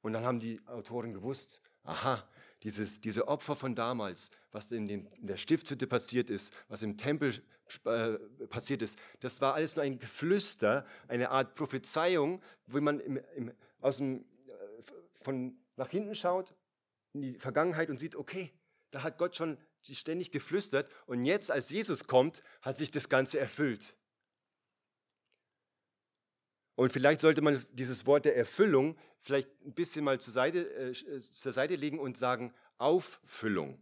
Und 0.03 0.13
dann 0.13 0.25
haben 0.25 0.41
die 0.41 0.59
Autoren 0.67 1.13
gewusst, 1.13 1.63
aha, 1.85 2.27
dieses, 2.63 3.01
diese 3.01 3.29
Opfer 3.29 3.57
von 3.57 3.75
damals, 3.75 4.31
was 4.53 4.73
in, 4.73 4.87
den, 4.87 5.07
in 5.07 5.27
der 5.27 5.37
Stiftshütte 5.37 5.87
passiert 5.87 6.31
ist, 6.31 6.55
was 6.69 6.83
im 6.83 6.97
Tempel 6.97 7.35
äh, 7.85 8.19
passiert 8.49 8.83
ist, 8.83 8.99
das 9.21 9.41
war 9.41 9.55
alles 9.55 9.77
nur 9.77 9.85
ein 9.85 9.99
Geflüster, 9.99 10.87
eine 11.09 11.31
Art 11.31 11.55
Prophezeiung, 11.55 12.43
wo 12.67 12.81
man 12.81 13.01
im, 13.01 13.21
im, 13.37 13.53
aus 13.81 13.99
dem, 13.99 14.25
äh, 14.47 14.83
von 15.13 15.59
nach 15.77 15.89
hinten 15.89 16.15
schaut 16.15 16.55
in 17.12 17.23
die 17.23 17.38
Vergangenheit 17.38 17.90
und 17.90 17.99
sieht, 17.99 18.16
okay, 18.16 18.53
da 18.90 19.03
hat 19.03 19.18
Gott 19.18 19.37
schon 19.37 19.59
ständig 19.83 20.31
geflüstert 20.31 20.88
und 21.07 21.25
jetzt, 21.25 21.51
als 21.51 21.70
Jesus 21.70 22.07
kommt, 22.07 22.42
hat 22.62 22.77
sich 22.77 22.90
das 22.90 23.09
Ganze 23.09 23.38
erfüllt. 23.38 23.94
Und 26.75 26.92
vielleicht 26.92 27.20
sollte 27.20 27.42
man 27.42 27.62
dieses 27.73 28.07
Wort 28.07 28.25
der 28.25 28.37
Erfüllung 28.37 28.96
vielleicht 29.20 29.49
ein 29.66 29.75
bisschen 29.75 30.05
mal 30.05 30.18
zur 30.18 30.33
Seite, 30.33 30.61
äh, 30.70 31.20
zur 31.20 31.53
Seite 31.53 31.77
legen 31.77 31.99
und 31.99 32.16
sagen 32.16 32.55
Auffüllung. 32.79 33.79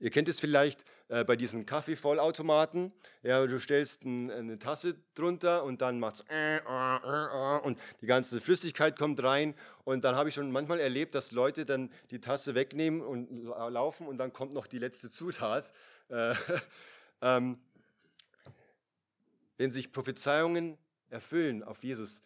Ihr 0.00 0.10
kennt 0.10 0.28
es 0.28 0.40
vielleicht 0.40 0.84
äh, 1.08 1.24
bei 1.24 1.36
diesen 1.36 1.66
Kaffeevollautomaten. 1.66 2.92
Ja, 3.22 3.44
du 3.46 3.60
stellst 3.60 4.04
ein, 4.04 4.30
eine 4.30 4.58
Tasse 4.58 4.96
drunter 5.14 5.64
und 5.64 5.82
dann 5.82 6.00
macht 6.00 6.16
es 6.16 6.20
äh, 6.30 6.56
äh, 6.56 6.60
äh, 6.60 7.60
und 7.60 7.80
die 8.00 8.06
ganze 8.06 8.40
Flüssigkeit 8.40 8.98
kommt 8.98 9.22
rein. 9.22 9.54
Und 9.84 10.04
dann 10.04 10.14
habe 10.14 10.28
ich 10.28 10.34
schon 10.34 10.50
manchmal 10.50 10.80
erlebt, 10.80 11.14
dass 11.14 11.32
Leute 11.32 11.64
dann 11.64 11.90
die 12.10 12.20
Tasse 12.20 12.54
wegnehmen 12.54 13.02
und 13.02 13.44
laufen 13.44 14.06
und 14.06 14.16
dann 14.18 14.32
kommt 14.32 14.52
noch 14.52 14.66
die 14.66 14.78
letzte 14.78 15.10
Zutat. 15.10 15.72
Äh, 16.08 16.34
ähm, 17.22 17.58
wenn 19.58 19.70
sich 19.70 19.92
Prophezeiungen 19.92 20.78
erfüllen 21.10 21.62
auf 21.62 21.84
Jesus, 21.84 22.22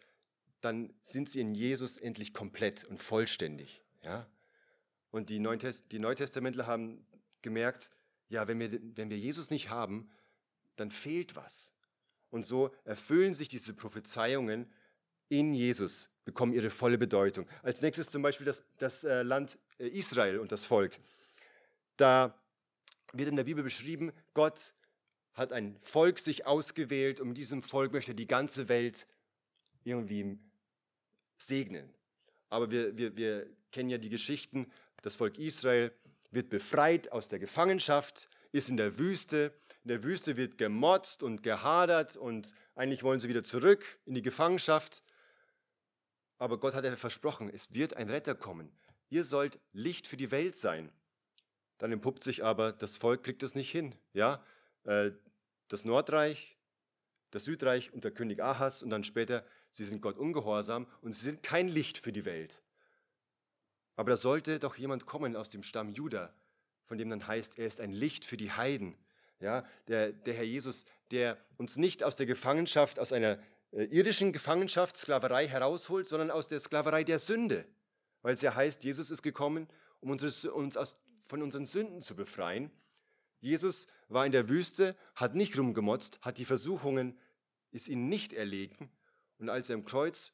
dann 0.61 0.93
sind 1.01 1.29
sie 1.29 1.41
in 1.41 1.53
Jesus 1.53 1.97
endlich 1.97 2.33
komplett 2.33 2.83
und 2.85 2.99
vollständig. 2.99 3.83
Ja? 4.03 4.27
Und 5.11 5.29
die 5.29 5.39
Neutestamentler 5.39 6.67
haben 6.67 7.05
gemerkt, 7.41 7.91
ja, 8.29 8.47
wenn 8.47 8.59
wir, 8.59 8.71
wenn 8.95 9.09
wir 9.09 9.17
Jesus 9.17 9.49
nicht 9.49 9.69
haben, 9.69 10.09
dann 10.75 10.91
fehlt 10.91 11.35
was. 11.35 11.75
Und 12.29 12.45
so 12.45 12.73
erfüllen 12.83 13.33
sich 13.33 13.49
diese 13.49 13.73
Prophezeiungen 13.73 14.71
in 15.29 15.53
Jesus, 15.53 16.19
bekommen 16.25 16.53
ihre 16.53 16.69
volle 16.69 16.97
Bedeutung. 16.97 17.47
Als 17.63 17.81
nächstes 17.81 18.11
zum 18.11 18.21
Beispiel 18.21 18.45
das, 18.45 18.73
das 18.77 19.03
äh, 19.03 19.23
Land 19.23 19.57
äh, 19.77 19.87
Israel 19.87 20.39
und 20.39 20.51
das 20.51 20.65
Volk. 20.65 20.97
Da 21.97 22.39
wird 23.13 23.29
in 23.29 23.35
der 23.35 23.43
Bibel 23.43 23.63
beschrieben, 23.63 24.11
Gott 24.33 24.73
hat 25.33 25.51
ein 25.51 25.77
Volk 25.79 26.19
sich 26.19 26.45
ausgewählt 26.45 27.19
und 27.19 27.33
diesem 27.35 27.61
Volk 27.61 27.91
möchte 27.91 28.15
die 28.15 28.27
ganze 28.27 28.69
Welt 28.69 29.07
irgendwie 29.83 30.39
segnen. 31.37 31.93
Aber 32.49 32.71
wir, 32.71 32.97
wir, 32.97 33.15
wir 33.17 33.47
kennen 33.71 33.89
ja 33.89 33.97
die 33.97 34.09
Geschichten, 34.09 34.71
das 35.01 35.15
Volk 35.15 35.37
Israel 35.37 35.91
wird 36.31 36.49
befreit 36.49 37.11
aus 37.11 37.29
der 37.29 37.39
Gefangenschaft, 37.39 38.29
ist 38.51 38.69
in 38.69 38.77
der 38.77 38.97
Wüste. 38.97 39.53
In 39.83 39.89
der 39.89 40.03
Wüste 40.03 40.37
wird 40.37 40.57
gemotzt 40.57 41.23
und 41.23 41.43
gehadert 41.43 42.17
und 42.17 42.53
eigentlich 42.75 43.03
wollen 43.03 43.19
sie 43.19 43.29
wieder 43.29 43.43
zurück 43.43 43.99
in 44.05 44.15
die 44.15 44.21
Gefangenschaft. 44.21 45.03
Aber 46.37 46.59
Gott 46.59 46.75
hat 46.75 46.85
ja 46.85 46.95
versprochen, 46.95 47.49
es 47.53 47.73
wird 47.73 47.97
ein 47.97 48.09
Retter 48.09 48.35
kommen. 48.35 48.71
Ihr 49.09 49.23
sollt 49.23 49.59
Licht 49.73 50.07
für 50.07 50.17
die 50.17 50.31
Welt 50.31 50.57
sein. 50.57 50.91
Dann 51.77 51.91
entpuppt 51.91 52.23
sich 52.23 52.43
aber, 52.43 52.71
das 52.71 52.97
Volk 52.97 53.23
kriegt 53.23 53.43
es 53.43 53.55
nicht 53.55 53.71
hin. 53.71 53.95
Ja, 54.13 54.43
äh, 54.83 55.11
das 55.67 55.85
Nordreich, 55.85 56.57
das 57.31 57.45
Südreich 57.45 57.93
unter 57.93 58.11
König 58.11 58.41
Ahas 58.41 58.83
und 58.83 58.89
dann 58.89 59.03
später, 59.03 59.45
sie 59.71 59.85
sind 59.85 60.01
Gott 60.01 60.17
ungehorsam 60.17 60.87
und 61.01 61.13
sie 61.13 61.23
sind 61.23 61.43
kein 61.43 61.67
Licht 61.67 61.97
für 61.97 62.11
die 62.11 62.25
Welt. 62.25 62.61
Aber 63.97 64.11
da 64.11 64.17
sollte 64.17 64.59
doch 64.59 64.75
jemand 64.75 65.05
kommen 65.07 65.35
aus 65.35 65.49
dem 65.49 65.63
Stamm 65.63 65.89
Juda, 65.89 66.31
von 66.85 66.97
dem 66.97 67.09
dann 67.09 67.27
heißt, 67.27 67.59
er 67.59 67.65
ist 67.65 67.81
ein 67.81 67.91
Licht 67.91 68.23
für 68.23 68.37
die 68.37 68.51
Heiden. 68.51 68.95
Ja, 69.39 69.63
der, 69.87 70.13
der 70.13 70.35
Herr 70.35 70.43
Jesus, 70.43 70.85
der 71.11 71.37
uns 71.57 71.77
nicht 71.77 72.03
aus 72.03 72.15
der 72.15 72.25
Gefangenschaft, 72.25 72.99
aus 72.99 73.11
einer 73.11 73.37
äh, 73.71 73.83
irdischen 73.85 74.31
Gefangenschaft, 74.31 74.97
Sklaverei 74.97 75.47
herausholt, 75.47 76.07
sondern 76.07 76.31
aus 76.31 76.47
der 76.47 76.59
Sklaverei 76.59 77.03
der 77.03 77.19
Sünde. 77.19 77.65
Weil 78.21 78.35
es 78.35 78.41
ja 78.41 78.55
heißt, 78.55 78.83
Jesus 78.83 79.11
ist 79.11 79.23
gekommen, 79.23 79.67
um 79.99 80.11
uns, 80.11 80.45
uns 80.45 80.77
aus, 80.77 81.03
von 81.21 81.41
unseren 81.41 81.65
Sünden 81.65 82.01
zu 82.01 82.15
befreien. 82.15 82.71
Jesus 83.39 83.87
war 84.09 84.25
in 84.25 84.31
der 84.31 84.47
Wüste, 84.47 84.95
hat 85.15 85.35
nicht 85.35 85.57
rumgemotzt, 85.57 86.19
hat 86.21 86.37
die 86.37 86.45
Versuchungen, 86.45 87.17
ist 87.71 87.87
ihnen 87.87 88.09
nicht 88.09 88.33
erlegen. 88.33 88.91
Und 89.39 89.49
als 89.49 89.69
er 89.69 89.75
im 89.75 89.85
Kreuz 89.85 90.33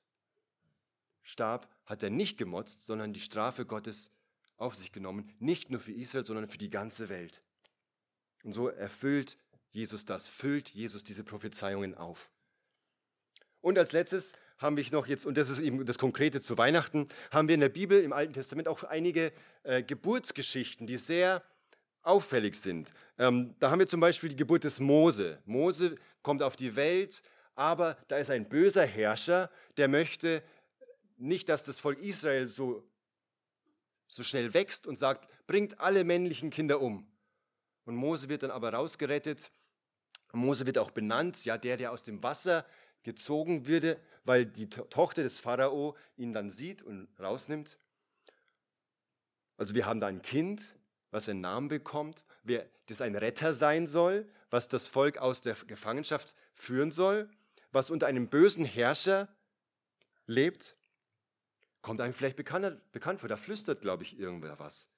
starb, 1.21 1.72
hat 1.85 2.03
er 2.03 2.09
nicht 2.09 2.37
gemotzt, 2.37 2.85
sondern 2.85 3.13
die 3.13 3.19
Strafe 3.19 3.65
Gottes 3.65 4.19
auf 4.57 4.75
sich 4.75 4.91
genommen, 4.91 5.29
nicht 5.39 5.71
nur 5.71 5.79
für 5.79 5.91
Israel, 5.91 6.25
sondern 6.25 6.47
für 6.47 6.57
die 6.57 6.69
ganze 6.69 7.09
Welt. 7.09 7.41
Und 8.43 8.53
so 8.53 8.69
erfüllt 8.69 9.37
Jesus 9.71 10.05
das, 10.05 10.27
füllt 10.27 10.69
Jesus 10.69 11.03
diese 11.03 11.23
Prophezeiungen 11.23 11.95
auf. 11.95 12.29
Und 13.61 13.77
als 13.77 13.91
letztes 13.91 14.33
haben 14.59 14.77
wir 14.77 14.85
noch 14.91 15.07
jetzt, 15.07 15.25
und 15.25 15.37
das 15.37 15.49
ist 15.49 15.59
eben 15.59 15.85
das 15.85 15.97
Konkrete 15.97 16.41
zu 16.41 16.57
Weihnachten, 16.57 17.07
haben 17.31 17.47
wir 17.47 17.55
in 17.55 17.61
der 17.61 17.69
Bibel 17.69 18.01
im 18.01 18.13
Alten 18.13 18.33
Testament 18.33 18.67
auch 18.67 18.83
einige 18.83 19.31
äh, 19.63 19.81
Geburtsgeschichten, 19.81 20.85
die 20.85 20.97
sehr 20.97 21.41
auffällig 22.03 22.55
sind. 22.55 22.91
Ähm, 23.17 23.55
da 23.59 23.71
haben 23.71 23.79
wir 23.79 23.87
zum 23.87 24.01
Beispiel 24.01 24.29
die 24.29 24.35
Geburt 24.35 24.63
des 24.63 24.79
Mose. 24.79 25.41
Mose 25.45 25.95
kommt 26.21 26.43
auf 26.43 26.55
die 26.55 26.75
Welt, 26.75 27.23
aber 27.55 27.97
da 28.07 28.17
ist 28.17 28.29
ein 28.29 28.49
böser 28.49 28.85
Herrscher, 28.85 29.49
der 29.77 29.87
möchte 29.87 30.43
nicht, 31.17 31.49
dass 31.49 31.63
das 31.63 31.79
Volk 31.79 31.99
Israel 31.99 32.47
so, 32.47 32.83
so 34.07 34.23
schnell 34.23 34.53
wächst 34.53 34.87
und 34.87 34.97
sagt, 34.97 35.29
bringt 35.47 35.79
alle 35.79 36.03
männlichen 36.03 36.49
Kinder 36.49 36.81
um. 36.81 37.07
Und 37.85 37.95
Mose 37.95 38.29
wird 38.29 38.43
dann 38.43 38.51
aber 38.51 38.73
rausgerettet. 38.73 39.51
Mose 40.31 40.65
wird 40.65 40.77
auch 40.77 40.91
benannt, 40.91 41.45
ja, 41.45 41.57
der, 41.57 41.77
der 41.77 41.91
aus 41.91 42.03
dem 42.03 42.23
Wasser 42.23 42.65
gezogen 43.03 43.67
würde, 43.67 43.99
weil 44.23 44.45
die 44.45 44.69
Tochter 44.69 45.23
des 45.23 45.39
Pharao 45.39 45.95
ihn 46.15 46.33
dann 46.33 46.49
sieht 46.49 46.81
und 46.81 47.07
rausnimmt. 47.19 47.77
Also 49.57 49.75
wir 49.75 49.85
haben 49.85 49.99
da 49.99 50.07
ein 50.07 50.21
Kind, 50.21 50.75
was 51.11 51.29
einen 51.29 51.41
Namen 51.41 51.67
bekommt, 51.67 52.25
das 52.87 53.01
ein 53.01 53.15
Retter 53.15 53.53
sein 53.53 53.85
soll, 53.85 54.27
was 54.49 54.67
das 54.67 54.87
Volk 54.87 55.17
aus 55.17 55.41
der 55.41 55.55
Gefangenschaft 55.67 56.35
führen 56.53 56.91
soll, 56.91 57.29
was 57.71 57.89
unter 57.91 58.07
einem 58.07 58.29
bösen 58.29 58.65
Herrscher 58.65 59.27
lebt. 60.25 60.77
Kommt 61.83 61.99
einem 61.99 62.13
vielleicht 62.13 62.37
bekannt, 62.37 62.79
bekannt 62.93 63.19
vor, 63.19 63.27
da 63.27 63.35
flüstert, 63.35 63.81
glaube 63.81 64.03
ich, 64.03 64.17
irgendwer 64.17 64.57
was. 64.57 64.93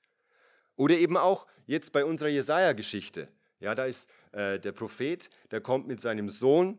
Oder 0.76 0.96
eben 0.96 1.18
auch 1.18 1.48
jetzt 1.66 1.92
bei 1.94 2.06
unserer 2.06 2.30
Jesaja-Geschichte. 2.30 3.28
Ja, 3.60 3.74
da 3.74 3.86
ist 3.86 4.12
äh, 4.34 4.60
der 4.60 4.72
Prophet, 4.72 5.32
der 5.50 5.62
kommt 5.62 5.88
mit 5.88 6.00
seinem 6.00 6.30
Sohn 6.30 6.78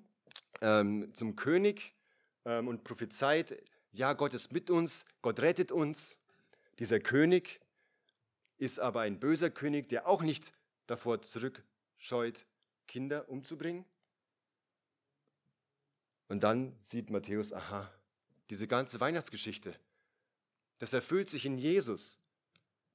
ähm, 0.60 1.12
zum 1.12 1.34
König 1.34 1.96
ähm, 2.44 2.68
und 2.68 2.84
prophezeit, 2.84 3.60
ja, 3.90 4.12
Gott 4.12 4.32
ist 4.32 4.52
mit 4.52 4.70
uns, 4.70 5.06
Gott 5.22 5.40
rettet 5.40 5.72
uns. 5.72 6.22
Dieser 6.78 7.00
König 7.00 7.60
ist 8.58 8.78
aber 8.78 9.00
ein 9.00 9.18
böser 9.18 9.50
König, 9.50 9.88
der 9.88 10.06
auch 10.06 10.22
nicht 10.22 10.52
davor 10.86 11.20
zurückscheut, 11.20 12.46
Kinder 12.86 13.28
umzubringen. 13.28 13.84
Und 16.28 16.44
dann 16.44 16.76
sieht 16.78 17.10
Matthäus, 17.10 17.52
aha, 17.52 17.90
diese 18.50 18.68
ganze 18.68 19.00
Weihnachtsgeschichte, 19.00 19.74
das 20.78 20.92
erfüllt 20.92 21.28
sich 21.28 21.46
in 21.46 21.58
Jesus. 21.58 22.22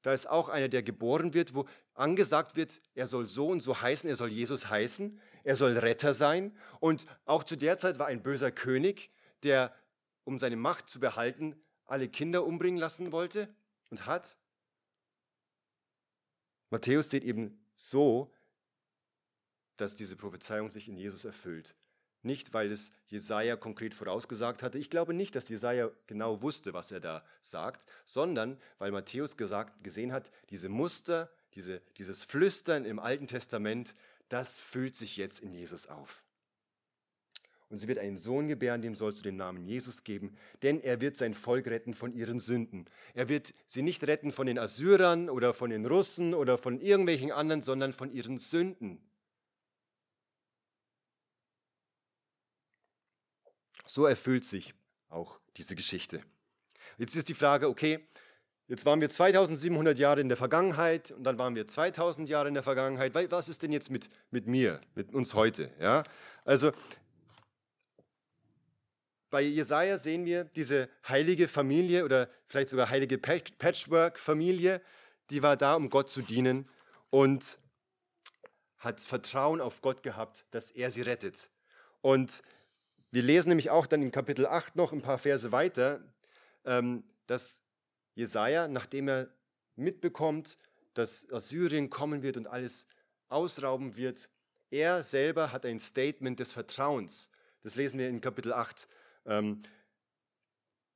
Da 0.01 0.13
ist 0.13 0.27
auch 0.27 0.49
einer, 0.49 0.69
der 0.69 0.83
geboren 0.83 1.33
wird, 1.33 1.53
wo 1.53 1.67
angesagt 1.93 2.55
wird, 2.55 2.81
er 2.95 3.07
soll 3.07 3.27
so 3.27 3.47
und 3.49 3.61
so 3.61 3.81
heißen, 3.81 4.09
er 4.09 4.15
soll 4.15 4.29
Jesus 4.29 4.69
heißen, 4.69 5.19
er 5.43 5.55
soll 5.55 5.77
Retter 5.77 6.13
sein. 6.13 6.55
Und 6.79 7.05
auch 7.25 7.43
zu 7.43 7.55
der 7.55 7.77
Zeit 7.77 7.99
war 7.99 8.07
ein 8.07 8.23
böser 8.23 8.51
König, 8.51 9.11
der, 9.43 9.75
um 10.23 10.39
seine 10.39 10.55
Macht 10.55 10.89
zu 10.89 10.99
behalten, 10.99 11.55
alle 11.85 12.07
Kinder 12.07 12.45
umbringen 12.45 12.79
lassen 12.79 13.11
wollte 13.11 13.53
und 13.89 14.05
hat. 14.05 14.37
Matthäus 16.69 17.09
sieht 17.09 17.23
eben 17.23 17.59
so, 17.75 18.33
dass 19.75 19.95
diese 19.95 20.15
Prophezeiung 20.15 20.71
sich 20.71 20.87
in 20.87 20.97
Jesus 20.97 21.25
erfüllt. 21.25 21.75
Nicht, 22.23 22.53
weil 22.53 22.71
es 22.71 22.91
Jesaja 23.07 23.55
konkret 23.55 23.95
vorausgesagt 23.95 24.62
hatte. 24.62 24.77
Ich 24.77 24.89
glaube 24.89 25.13
nicht, 25.13 25.36
dass 25.36 25.49
Jesaja 25.49 25.89
genau 26.05 26.41
wusste, 26.41 26.73
was 26.73 26.91
er 26.91 26.99
da 26.99 27.23
sagt, 27.41 27.86
sondern 28.05 28.57
weil 28.77 28.91
Matthäus 28.91 29.38
gesagt, 29.38 29.84
gesehen 29.84 30.13
hat, 30.13 30.31
diese 30.51 30.69
Muster, 30.69 31.31
diese, 31.55 31.81
dieses 31.97 32.23
Flüstern 32.23 32.86
im 32.86 32.99
Alten 32.99 33.27
Testament, 33.27 33.95
das 34.29 34.57
füllt 34.57 34.95
sich 34.95 35.17
jetzt 35.17 35.39
in 35.39 35.51
Jesus 35.51 35.88
auf. 35.88 36.23
Und 37.71 37.77
sie 37.77 37.88
wird 37.88 37.99
einen 37.99 38.17
Sohn 38.17 38.49
gebären, 38.49 38.81
dem 38.81 38.95
sollst 38.95 39.19
du 39.19 39.23
den 39.23 39.38
Namen 39.38 39.65
Jesus 39.65 40.03
geben, 40.03 40.36
denn 40.62 40.81
er 40.81 40.99
wird 40.99 41.15
sein 41.15 41.34
Volk 41.34 41.67
retten 41.67 41.93
von 41.93 42.13
ihren 42.13 42.38
Sünden. 42.38 42.86
Er 43.13 43.29
wird 43.29 43.53
sie 43.65 43.81
nicht 43.81 44.05
retten 44.07 44.34
von 44.34 44.45
den 44.45 44.60
Assyrern 44.60 45.29
oder 45.29 45.53
von 45.53 45.69
den 45.69 45.86
Russen 45.86 46.34
oder 46.34 46.57
von 46.57 46.81
irgendwelchen 46.81 47.31
anderen, 47.31 47.62
sondern 47.62 47.93
von 47.93 48.12
ihren 48.12 48.38
Sünden. 48.38 49.01
So 53.93 54.06
erfüllt 54.06 54.45
sich 54.45 54.73
auch 55.10 55.38
diese 55.58 55.75
Geschichte. 55.75 56.21
Jetzt 56.97 57.17
ist 57.17 57.27
die 57.27 57.34
Frage, 57.34 57.67
okay, 57.67 57.99
jetzt 58.69 58.86
waren 58.86 59.01
wir 59.01 59.10
2700 59.10 59.99
Jahre 59.99 60.21
in 60.21 60.30
der 60.30 60.38
Vergangenheit 60.38 61.12
und 61.12 61.25
dann 61.25 61.38
waren 61.38 61.56
wir 61.56 61.67
2000 61.67 62.30
Jahre 62.30 62.47
in 62.47 62.54
der 62.54 62.63
Vergangenheit. 62.63 63.13
Was 63.32 63.49
ist 63.49 63.63
denn 63.63 63.73
jetzt 63.73 63.91
mit, 63.91 64.10
mit 64.30 64.47
mir, 64.47 64.80
mit 64.95 65.13
uns 65.13 65.34
heute? 65.34 65.69
Ja? 65.82 66.04
Also 66.45 66.71
bei 69.30 69.41
Jesaja 69.41 69.97
sehen 69.97 70.23
wir 70.23 70.45
diese 70.45 70.88
heilige 71.10 71.49
Familie 71.49 72.06
oder 72.06 72.30
vielleicht 72.45 72.69
sogar 72.69 72.89
heilige 72.89 73.17
Patchwork-Familie, 73.17 74.82
die 75.32 75.43
war 75.43 75.58
da, 75.58 75.75
um 75.75 75.89
Gott 75.89 76.10
zu 76.10 76.21
dienen 76.21 76.65
und 77.10 77.58
hat 78.77 79.01
Vertrauen 79.01 79.60
auf 79.60 79.82
Gott 79.82 80.01
gehabt, 80.01 80.45
dass 80.51 80.71
er 80.71 80.91
sie 80.91 81.01
rettet. 81.01 81.49
Und 81.99 82.41
wir 83.12 83.24
lesen 83.24 83.50
nämlich 83.50 83.69
auch 83.69 83.86
dann 83.86 84.02
in 84.02 84.12
Kapitel 84.12 84.45
8 84.45 84.76
noch 84.76 84.93
ein 84.93 85.02
paar 85.02 85.17
Verse 85.17 85.52
weiter, 85.52 86.02
ähm, 86.65 87.04
dass 87.28 87.67
Jesaja, 88.15 88.67
nachdem 88.67 89.10
er 89.10 89.28
mitbekommt, 89.76 90.58
dass 90.93 91.32
Assyrien 91.32 91.89
kommen 91.89 92.21
wird 92.21 92.38
und 92.38 92.47
alles 92.47 92.88
ausrauben 93.28 93.97
wird, 93.97 94.30
er 94.69 95.04
selber 95.04 95.52
hat 95.52 95.65
ein 95.65 95.80
Statement 95.80 96.39
des 96.39 96.54
Vertrauens. 96.54 97.32
Das 97.62 97.76
lesen 97.76 98.00
wir 98.00 98.08
in 98.08 98.21
Kapitel 98.21 98.54
8. 98.54 98.88
Ähm, 99.26 99.62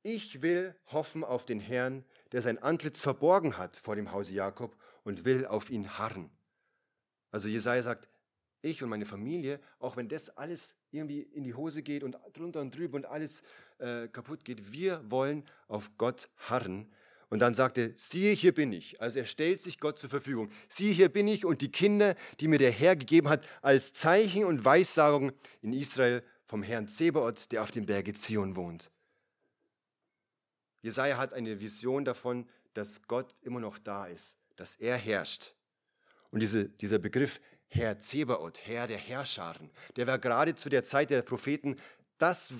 ich 0.02 0.40
will 0.40 0.74
hoffen 0.86 1.24
auf 1.24 1.44
den 1.44 1.60
Herrn, 1.60 2.04
der 2.32 2.40
sein 2.40 2.58
Antlitz 2.58 3.02
verborgen 3.02 3.58
hat 3.58 3.76
vor 3.76 3.96
dem 3.96 4.12
Hause 4.12 4.34
Jakob 4.34 4.76
und 5.04 5.24
will 5.24 5.46
auf 5.46 5.68
ihn 5.68 5.98
harren. 5.98 6.30
Also 7.30 7.48
Jesaja 7.48 7.82
sagt, 7.82 8.08
ich 8.66 8.82
und 8.82 8.88
meine 8.88 9.06
Familie, 9.06 9.60
auch 9.78 9.96
wenn 9.96 10.08
das 10.08 10.36
alles 10.36 10.76
irgendwie 10.90 11.22
in 11.22 11.44
die 11.44 11.54
Hose 11.54 11.82
geht 11.82 12.02
und 12.02 12.16
drunter 12.32 12.60
und 12.60 12.76
drüber 12.76 12.96
und 12.96 13.06
alles 13.06 13.44
äh, 13.78 14.08
kaputt 14.08 14.44
geht, 14.44 14.72
wir 14.72 15.02
wollen 15.10 15.44
auf 15.68 15.96
Gott 15.96 16.28
harren. 16.36 16.90
Und 17.28 17.40
dann 17.40 17.54
sagt 17.54 17.76
er, 17.78 17.90
siehe, 17.96 18.34
hier 18.34 18.54
bin 18.54 18.72
ich. 18.72 19.00
Also 19.00 19.18
er 19.18 19.26
stellt 19.26 19.60
sich 19.60 19.80
Gott 19.80 19.98
zur 19.98 20.08
Verfügung. 20.08 20.48
Siehe, 20.68 20.92
hier 20.92 21.08
bin 21.08 21.26
ich 21.26 21.44
und 21.44 21.60
die 21.60 21.72
Kinder, 21.72 22.14
die 22.38 22.46
mir 22.46 22.58
der 22.58 22.70
Herr 22.70 22.94
gegeben 22.94 23.28
hat, 23.28 23.48
als 23.62 23.92
Zeichen 23.92 24.44
und 24.44 24.64
Weissagung 24.64 25.32
in 25.60 25.72
Israel 25.72 26.22
vom 26.44 26.62
Herrn 26.62 26.86
Zebaoth, 26.86 27.50
der 27.50 27.62
auf 27.62 27.72
dem 27.72 27.86
Berge 27.86 28.12
Zion 28.12 28.54
wohnt. 28.54 28.90
Jesaja 30.82 31.16
hat 31.16 31.34
eine 31.34 31.60
Vision 31.60 32.04
davon, 32.04 32.48
dass 32.74 33.08
Gott 33.08 33.34
immer 33.42 33.58
noch 33.58 33.78
da 33.78 34.06
ist, 34.06 34.38
dass 34.54 34.76
er 34.76 34.96
herrscht. 34.96 35.54
Und 36.30 36.40
diese, 36.40 36.68
dieser 36.68 36.98
Begriff 36.98 37.40
Herr 37.76 37.98
Zebaoth, 37.98 38.66
Herr 38.66 38.86
der 38.86 38.96
Herrscharen. 38.96 39.70
Der 39.96 40.06
war 40.06 40.18
gerade 40.18 40.54
zu 40.54 40.70
der 40.70 40.82
Zeit 40.82 41.10
der 41.10 41.20
Propheten 41.20 41.76
das, 42.16 42.54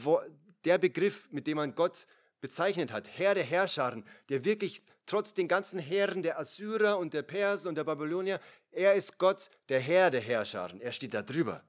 der 0.64 0.76
Begriff, 0.76 1.31
mit 1.33 1.46
dem 1.46 1.57
man 1.57 1.74
Gott 1.74 2.07
bezeichnet 2.42 2.92
hat. 2.92 3.09
Herr 3.18 3.35
der 3.35 3.44
Herrscharen, 3.44 4.05
der 4.29 4.44
wirklich 4.44 4.83
trotz 5.07 5.33
den 5.33 5.48
ganzen 5.48 5.79
Herren 5.79 6.22
der 6.22 6.38
Assyrer 6.38 6.98
und 6.98 7.14
der 7.14 7.22
Perser 7.22 7.70
und 7.70 7.76
der 7.76 7.85
Babylonier, 7.85 8.38
er 8.72 8.92
ist 8.92 9.16
Gott, 9.16 9.48
der 9.70 9.81
Herr 9.81 10.11
der 10.11 10.20
Herrscharen. 10.20 10.83
Er 10.83 10.92
steht 10.92 11.14
da 11.14 11.22
drüber. 11.22 11.64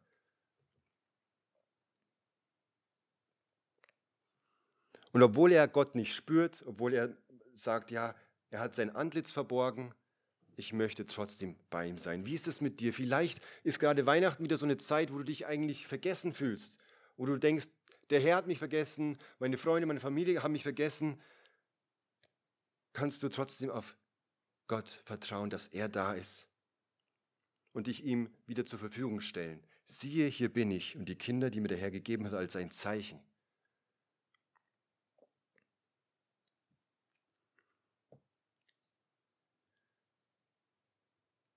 Und 5.13 5.23
obwohl 5.23 5.53
er 5.53 5.69
Gott 5.69 5.95
nicht 5.95 6.13
spürt, 6.13 6.63
obwohl 6.67 6.93
er 6.93 7.15
sagt, 7.53 7.91
ja, 7.91 8.13
er 8.49 8.59
hat 8.59 8.75
sein 8.75 8.93
Antlitz 8.93 9.31
verborgen, 9.31 9.93
ich 10.57 10.73
möchte 10.73 11.05
trotzdem 11.05 11.55
bei 11.69 11.87
ihm 11.87 11.99
sein. 11.99 12.25
Wie 12.25 12.33
ist 12.33 12.47
es 12.47 12.61
mit 12.61 12.79
dir? 12.79 12.91
Vielleicht 12.91 13.41
ist 13.63 13.79
gerade 13.79 14.05
Weihnachten 14.07 14.43
wieder 14.43 14.57
so 14.57 14.65
eine 14.65 14.77
Zeit, 14.77 15.13
wo 15.13 15.19
du 15.19 15.23
dich 15.23 15.45
eigentlich 15.45 15.87
vergessen 15.87 16.33
fühlst, 16.33 16.79
wo 17.15 17.27
du 17.27 17.37
denkst, 17.37 17.67
der 18.09 18.19
Herr 18.19 18.37
hat 18.37 18.47
mich 18.47 18.57
vergessen, 18.57 19.17
meine 19.39 19.57
Freunde, 19.57 19.85
meine 19.85 19.99
Familie 19.99 20.41
haben 20.41 20.53
mich 20.53 20.63
vergessen. 20.63 21.21
Kannst 22.91 23.21
du 23.21 23.29
trotzdem 23.29 23.69
auf 23.69 23.95
Gott 24.65 24.89
vertrauen, 25.05 25.51
dass 25.51 25.67
er 25.67 25.89
da 25.89 26.13
ist 26.13 26.47
und 27.73 27.85
dich 27.85 28.03
ihm 28.03 28.29
wieder 28.47 28.65
zur 28.65 28.79
Verfügung 28.79 29.21
stellen. 29.21 29.63
Siehe, 29.83 30.27
hier 30.27 30.51
bin 30.51 30.71
ich 30.71 30.97
und 30.97 31.07
die 31.07 31.15
Kinder, 31.15 31.51
die 31.51 31.61
mir 31.61 31.67
der 31.67 31.77
Herr 31.77 31.91
gegeben 31.91 32.25
hat, 32.25 32.33
als 32.33 32.55
ein 32.55 32.71
Zeichen. 32.71 33.19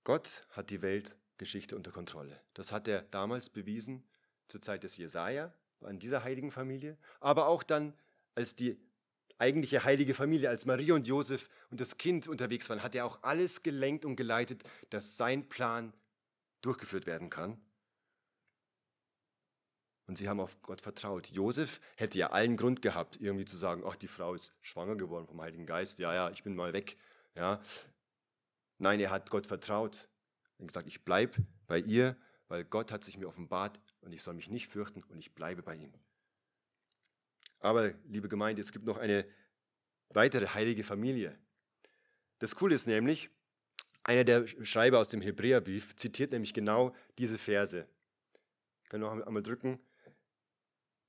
Gott 0.03 0.47
hat 0.51 0.69
die 0.69 0.81
Weltgeschichte 0.81 1.75
unter 1.75 1.91
Kontrolle. 1.91 2.39
Das 2.53 2.71
hat 2.71 2.87
er 2.87 3.03
damals 3.03 3.49
bewiesen 3.49 4.03
zur 4.47 4.61
Zeit 4.61 4.83
des 4.83 4.97
Jesaja, 4.97 5.53
an 5.81 5.99
dieser 5.99 6.23
heiligen 6.23 6.51
Familie, 6.51 6.97
aber 7.19 7.47
auch 7.47 7.63
dann, 7.63 7.93
als 8.35 8.55
die 8.55 8.79
eigentliche 9.39 9.83
heilige 9.83 10.13
Familie, 10.13 10.49
als 10.49 10.65
Maria 10.65 10.93
und 10.93 11.07
Josef 11.07 11.49
und 11.71 11.79
das 11.79 11.97
Kind 11.97 12.27
unterwegs 12.27 12.69
waren, 12.69 12.83
hat 12.83 12.93
er 12.93 13.05
auch 13.05 13.23
alles 13.23 13.63
gelenkt 13.63 14.05
und 14.05 14.15
geleitet, 14.15 14.63
dass 14.91 15.17
sein 15.17 15.49
Plan 15.49 15.93
durchgeführt 16.61 17.07
werden 17.07 17.29
kann. 17.31 17.59
Und 20.07 20.17
sie 20.17 20.29
haben 20.29 20.39
auf 20.39 20.59
Gott 20.61 20.81
vertraut. 20.81 21.29
Josef 21.31 21.79
hätte 21.95 22.19
ja 22.19 22.31
allen 22.31 22.57
Grund 22.57 22.81
gehabt, 22.81 23.19
irgendwie 23.19 23.45
zu 23.45 23.57
sagen, 23.57 23.83
ach, 23.85 23.95
die 23.95 24.07
Frau 24.07 24.33
ist 24.35 24.53
schwanger 24.61 24.95
geworden 24.95 25.25
vom 25.25 25.41
Heiligen 25.41 25.65
Geist, 25.65 25.99
ja, 25.99 26.13
ja, 26.13 26.29
ich 26.29 26.43
bin 26.43 26.55
mal 26.55 26.73
weg. 26.73 26.97
Ja, 27.37 27.61
Nein, 28.81 28.99
er 28.99 29.11
hat 29.11 29.29
Gott 29.29 29.45
vertraut 29.45 30.09
und 30.57 30.65
gesagt, 30.65 30.87
ich 30.87 31.05
bleibe 31.05 31.45
bei 31.67 31.77
ihr, 31.77 32.17
weil 32.47 32.65
Gott 32.65 32.91
hat 32.91 33.03
sich 33.03 33.15
mir 33.19 33.27
offenbart 33.27 33.79
und 34.01 34.11
ich 34.11 34.23
soll 34.23 34.33
mich 34.33 34.49
nicht 34.49 34.69
fürchten 34.69 35.03
und 35.03 35.19
ich 35.19 35.35
bleibe 35.35 35.61
bei 35.61 35.75
ihm. 35.75 35.93
Aber, 37.59 37.93
liebe 38.07 38.27
Gemeinde, 38.27 38.59
es 38.59 38.71
gibt 38.71 38.85
noch 38.85 38.97
eine 38.97 39.23
weitere 40.09 40.47
heilige 40.47 40.83
Familie. 40.83 41.37
Das 42.39 42.55
Coole 42.55 42.73
ist 42.73 42.87
nämlich, 42.87 43.29
einer 44.03 44.23
der 44.23 44.47
Schreiber 44.47 44.97
aus 44.97 45.09
dem 45.09 45.21
Hebräerbrief 45.21 45.95
zitiert 45.95 46.31
nämlich 46.31 46.55
genau 46.55 46.95
diese 47.19 47.37
Verse. 47.37 47.87
Ich 48.81 48.89
kann 48.89 49.01
noch 49.01 49.11
einmal 49.11 49.43
drücken. 49.43 49.79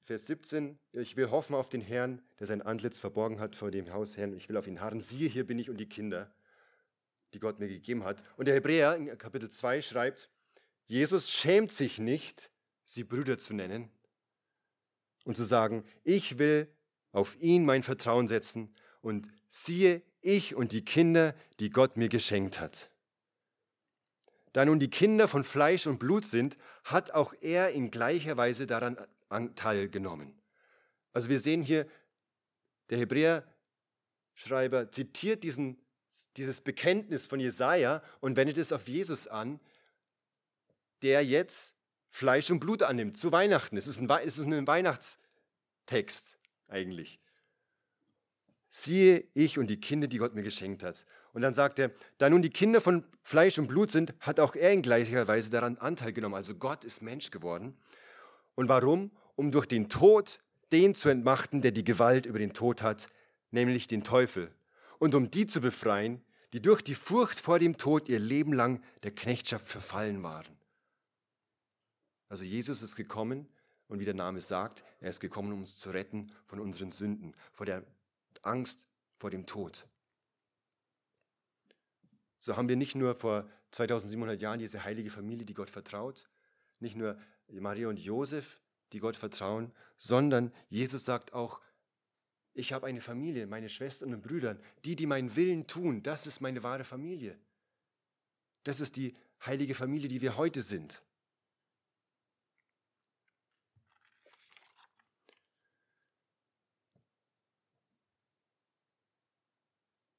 Vers 0.02 0.26
17, 0.26 0.78
ich 0.92 1.16
will 1.16 1.30
hoffen 1.30 1.54
auf 1.54 1.70
den 1.70 1.80
Herrn, 1.80 2.20
der 2.38 2.48
sein 2.48 2.60
Antlitz 2.60 2.98
verborgen 2.98 3.40
hat 3.40 3.56
vor 3.56 3.70
dem 3.70 3.90
Hausherrn. 3.94 4.36
Ich 4.36 4.50
will 4.50 4.58
auf 4.58 4.66
ihn 4.66 4.82
harren. 4.82 5.00
Siehe, 5.00 5.30
hier 5.30 5.46
bin 5.46 5.58
ich 5.58 5.70
und 5.70 5.78
die 5.78 5.88
Kinder 5.88 6.30
die 7.32 7.38
Gott 7.38 7.58
mir 7.58 7.68
gegeben 7.68 8.04
hat. 8.04 8.24
Und 8.36 8.46
der 8.46 8.54
Hebräer 8.54 8.96
in 8.96 9.16
Kapitel 9.18 9.50
2 9.50 9.82
schreibt, 9.82 10.30
Jesus 10.86 11.30
schämt 11.30 11.72
sich 11.72 11.98
nicht, 11.98 12.50
sie 12.84 13.04
Brüder 13.04 13.38
zu 13.38 13.54
nennen 13.54 13.90
und 15.24 15.36
zu 15.36 15.44
sagen, 15.44 15.84
ich 16.04 16.38
will 16.38 16.68
auf 17.12 17.36
ihn 17.40 17.64
mein 17.64 17.82
Vertrauen 17.82 18.28
setzen 18.28 18.74
und 19.00 19.28
siehe 19.48 20.02
ich 20.20 20.54
und 20.54 20.72
die 20.72 20.84
Kinder, 20.84 21.34
die 21.60 21.70
Gott 21.70 21.96
mir 21.96 22.08
geschenkt 22.08 22.60
hat. 22.60 22.90
Da 24.52 24.64
nun 24.64 24.80
die 24.80 24.90
Kinder 24.90 25.28
von 25.28 25.44
Fleisch 25.44 25.86
und 25.86 25.98
Blut 25.98 26.24
sind, 26.24 26.58
hat 26.84 27.12
auch 27.12 27.34
er 27.40 27.70
in 27.70 27.90
gleicher 27.90 28.36
Weise 28.36 28.66
daran 28.66 28.96
teilgenommen. 29.54 30.40
Also 31.12 31.28
wir 31.28 31.40
sehen 31.40 31.62
hier, 31.62 31.86
der 32.90 32.98
Hebräer-Schreiber 32.98 34.90
zitiert 34.90 35.42
diesen 35.42 35.81
dieses 36.36 36.60
Bekenntnis 36.60 37.26
von 37.26 37.40
Jesaja 37.40 38.02
und 38.20 38.36
wendet 38.36 38.58
es 38.58 38.72
auf 38.72 38.88
Jesus 38.88 39.26
an, 39.26 39.60
der 41.02 41.24
jetzt 41.24 41.76
Fleisch 42.10 42.50
und 42.50 42.60
Blut 42.60 42.82
annimmt 42.82 43.16
zu 43.16 43.32
Weihnachten. 43.32 43.76
Es 43.76 43.86
ist 43.86 43.98
ein, 44.00 44.10
es 44.24 44.38
ist 44.38 44.46
ein 44.46 44.66
Weihnachtstext 44.66 46.38
eigentlich. 46.68 47.20
siehe 48.68 49.24
ich 49.34 49.58
und 49.58 49.68
die 49.68 49.80
Kinder, 49.80 50.06
die 50.06 50.18
Gott 50.18 50.34
mir 50.34 50.42
geschenkt 50.42 50.82
hat. 50.82 51.06
Und 51.32 51.42
dann 51.42 51.54
sagt 51.54 51.78
er, 51.78 51.90
da 52.18 52.28
nun 52.28 52.42
die 52.42 52.50
Kinder 52.50 52.80
von 52.80 53.04
Fleisch 53.22 53.58
und 53.58 53.66
Blut 53.66 53.90
sind, 53.90 54.14
hat 54.20 54.40
auch 54.40 54.54
er 54.54 54.72
in 54.72 54.82
gleicher 54.82 55.26
Weise 55.28 55.50
daran 55.50 55.78
Anteil 55.78 56.12
genommen. 56.12 56.34
Also 56.34 56.54
Gott 56.54 56.84
ist 56.84 57.02
Mensch 57.02 57.30
geworden. 57.30 57.76
Und 58.54 58.68
warum? 58.68 59.10
Um 59.36 59.50
durch 59.50 59.66
den 59.66 59.88
Tod 59.88 60.40
den 60.72 60.94
zu 60.94 61.08
entmachten, 61.08 61.62
der 61.62 61.70
die 61.70 61.84
Gewalt 61.84 62.26
über 62.26 62.38
den 62.38 62.52
Tod 62.52 62.82
hat, 62.82 63.08
nämlich 63.50 63.86
den 63.86 64.04
Teufel. 64.04 64.50
Und 65.02 65.16
um 65.16 65.32
die 65.32 65.46
zu 65.46 65.60
befreien, 65.60 66.22
die 66.52 66.62
durch 66.62 66.80
die 66.80 66.94
Furcht 66.94 67.40
vor 67.40 67.58
dem 67.58 67.76
Tod 67.76 68.08
ihr 68.08 68.20
Leben 68.20 68.52
lang 68.52 68.80
der 69.02 69.10
Knechtschaft 69.10 69.66
verfallen 69.66 70.22
waren. 70.22 70.56
Also 72.28 72.44
Jesus 72.44 72.82
ist 72.82 72.94
gekommen 72.94 73.48
und 73.88 73.98
wie 73.98 74.04
der 74.04 74.14
Name 74.14 74.40
sagt, 74.40 74.84
er 75.00 75.10
ist 75.10 75.18
gekommen, 75.18 75.52
um 75.54 75.58
uns 75.58 75.76
zu 75.76 75.90
retten 75.90 76.30
von 76.44 76.60
unseren 76.60 76.92
Sünden, 76.92 77.34
vor 77.50 77.66
der 77.66 77.84
Angst 78.42 78.86
vor 79.16 79.28
dem 79.28 79.44
Tod. 79.44 79.88
So 82.38 82.56
haben 82.56 82.68
wir 82.68 82.76
nicht 82.76 82.94
nur 82.94 83.16
vor 83.16 83.50
2700 83.72 84.40
Jahren 84.40 84.60
diese 84.60 84.84
heilige 84.84 85.10
Familie, 85.10 85.44
die 85.44 85.54
Gott 85.54 85.68
vertraut, 85.68 86.28
nicht 86.78 86.94
nur 86.94 87.18
Maria 87.48 87.88
und 87.88 87.98
Josef, 87.98 88.60
die 88.92 89.00
Gott 89.00 89.16
vertrauen, 89.16 89.72
sondern 89.96 90.52
Jesus 90.68 91.04
sagt 91.04 91.32
auch, 91.32 91.60
ich 92.54 92.72
habe 92.72 92.86
eine 92.86 93.00
Familie, 93.00 93.46
meine 93.46 93.68
Schwestern 93.68 94.12
und 94.12 94.22
Brüder, 94.22 94.58
die, 94.84 94.96
die 94.96 95.06
meinen 95.06 95.34
Willen 95.36 95.66
tun, 95.66 96.02
das 96.02 96.26
ist 96.26 96.40
meine 96.40 96.62
wahre 96.62 96.84
Familie. 96.84 97.38
Das 98.64 98.80
ist 98.80 98.96
die 98.96 99.14
heilige 99.46 99.74
Familie, 99.74 100.08
die 100.08 100.20
wir 100.20 100.36
heute 100.36 100.62
sind. 100.62 101.02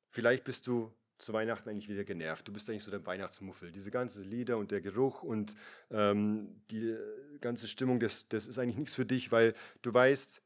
Vielleicht 0.10 0.44
bist 0.44 0.68
du 0.68 0.94
zu 1.18 1.34
Weihnachten 1.34 1.70
eigentlich 1.70 1.90
wieder 1.90 2.04
genervt. 2.04 2.48
Du 2.48 2.54
bist 2.54 2.70
eigentlich 2.70 2.84
so 2.84 2.92
der 2.92 3.06
Weihnachtsmuffel. 3.06 3.72
Diese 3.72 3.90
ganzen 3.90 4.30
Lieder 4.30 4.58
und 4.58 4.72
der 4.72 4.82
Geruch 4.82 5.24
und 5.24 5.56
ähm, 5.90 6.62
die 6.70 6.96
ganze 7.42 7.68
Stimmung, 7.68 8.00
das, 8.00 8.28
das 8.28 8.46
ist 8.46 8.60
eigentlich 8.60 8.78
nichts 8.78 8.96
für 8.96 9.06
dich, 9.06 9.32
weil 9.32 9.56
du 9.82 9.94
weißt, 9.94 10.42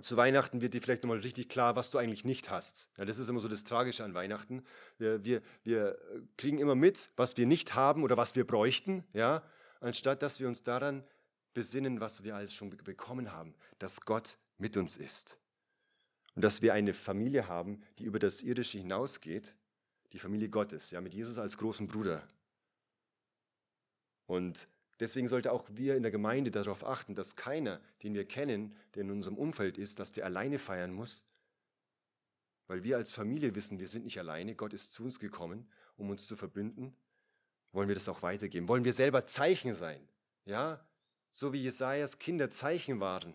zu 0.00 0.16
Weihnachten 0.16 0.60
wird 0.60 0.74
dir 0.74 0.82
vielleicht 0.82 1.04
nochmal 1.04 1.20
richtig 1.20 1.48
klar, 1.48 1.76
was 1.76 1.90
du 1.90 1.98
eigentlich 1.98 2.24
nicht 2.24 2.50
hast. 2.50 2.90
Ja, 2.98 3.04
das 3.04 3.18
ist 3.18 3.28
immer 3.28 3.40
so 3.40 3.48
das 3.48 3.64
Tragische 3.64 4.04
an 4.04 4.14
Weihnachten. 4.14 4.64
Wir, 4.98 5.24
wir, 5.24 5.40
wir 5.62 5.98
kriegen 6.36 6.58
immer 6.58 6.74
mit, 6.74 7.10
was 7.16 7.36
wir 7.36 7.46
nicht 7.46 7.74
haben 7.74 8.02
oder 8.02 8.16
was 8.16 8.34
wir 8.34 8.46
bräuchten, 8.46 9.04
ja, 9.12 9.42
anstatt 9.80 10.22
dass 10.22 10.40
wir 10.40 10.48
uns 10.48 10.62
daran 10.64 11.04
besinnen, 11.52 12.00
was 12.00 12.24
wir 12.24 12.34
alles 12.34 12.52
schon 12.52 12.70
bekommen 12.70 13.32
haben, 13.32 13.54
dass 13.78 14.00
Gott 14.00 14.38
mit 14.58 14.76
uns 14.76 14.96
ist. 14.96 15.38
Und 16.34 16.42
dass 16.42 16.62
wir 16.62 16.74
eine 16.74 16.92
Familie 16.92 17.46
haben, 17.46 17.84
die 17.98 18.04
über 18.04 18.18
das 18.18 18.42
Irdische 18.42 18.78
hinausgeht, 18.78 19.56
die 20.12 20.18
Familie 20.18 20.48
Gottes, 20.48 20.90
ja, 20.90 21.00
mit 21.00 21.14
Jesus 21.14 21.38
als 21.38 21.56
großen 21.56 21.86
Bruder. 21.86 22.26
Und 24.26 24.66
deswegen 25.00 25.28
sollte 25.28 25.52
auch 25.52 25.66
wir 25.72 25.96
in 25.96 26.02
der 26.02 26.12
Gemeinde 26.12 26.50
darauf 26.50 26.86
achten, 26.86 27.14
dass 27.14 27.36
keiner, 27.36 27.80
den 28.02 28.14
wir 28.14 28.26
kennen, 28.26 28.74
der 28.94 29.02
in 29.02 29.10
unserem 29.10 29.36
Umfeld 29.36 29.78
ist, 29.78 29.98
dass 29.98 30.12
der 30.12 30.24
alleine 30.24 30.58
feiern 30.58 30.92
muss, 30.92 31.26
weil 32.66 32.84
wir 32.84 32.96
als 32.96 33.12
Familie 33.12 33.54
wissen, 33.54 33.78
wir 33.78 33.88
sind 33.88 34.04
nicht 34.04 34.18
alleine, 34.18 34.54
Gott 34.54 34.72
ist 34.72 34.92
zu 34.92 35.04
uns 35.04 35.18
gekommen, 35.18 35.68
um 35.96 36.10
uns 36.10 36.26
zu 36.26 36.36
verbünden, 36.36 36.96
wollen 37.72 37.88
wir 37.88 37.94
das 37.94 38.08
auch 38.08 38.22
weitergeben. 38.22 38.68
Wollen 38.68 38.84
wir 38.84 38.92
selber 38.92 39.26
Zeichen 39.26 39.74
sein, 39.74 40.08
ja, 40.44 40.84
so 41.30 41.52
wie 41.52 41.62
Jesajas 41.62 42.18
Kinder 42.18 42.50
Zeichen 42.50 43.00
waren, 43.00 43.34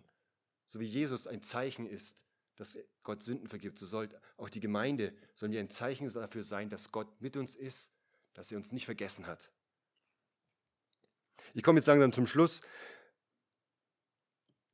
so 0.65 0.79
wie 0.79 0.85
Jesus 0.85 1.27
ein 1.27 1.43
Zeichen 1.43 1.85
ist 1.85 2.25
dass 2.59 2.77
Gott 3.03 3.23
Sünden 3.23 3.47
vergibt, 3.47 3.77
so 3.77 3.85
soll 3.85 4.09
auch 4.35 4.49
die 4.49 4.59
Gemeinde, 4.59 5.13
sollen 5.33 5.53
wir 5.53 5.61
ein 5.61 5.69
Zeichen 5.69 6.11
dafür 6.11 6.43
sein, 6.43 6.69
dass 6.69 6.91
Gott 6.91 7.21
mit 7.21 7.37
uns 7.37 7.55
ist, 7.55 8.01
dass 8.33 8.51
er 8.51 8.57
uns 8.57 8.73
nicht 8.73 8.83
vergessen 8.83 9.27
hat. 9.27 9.53
Ich 11.59 11.63
komme 11.63 11.79
jetzt 11.79 11.87
langsam 11.87 12.13
zum 12.13 12.25
Schluss. 12.25 12.61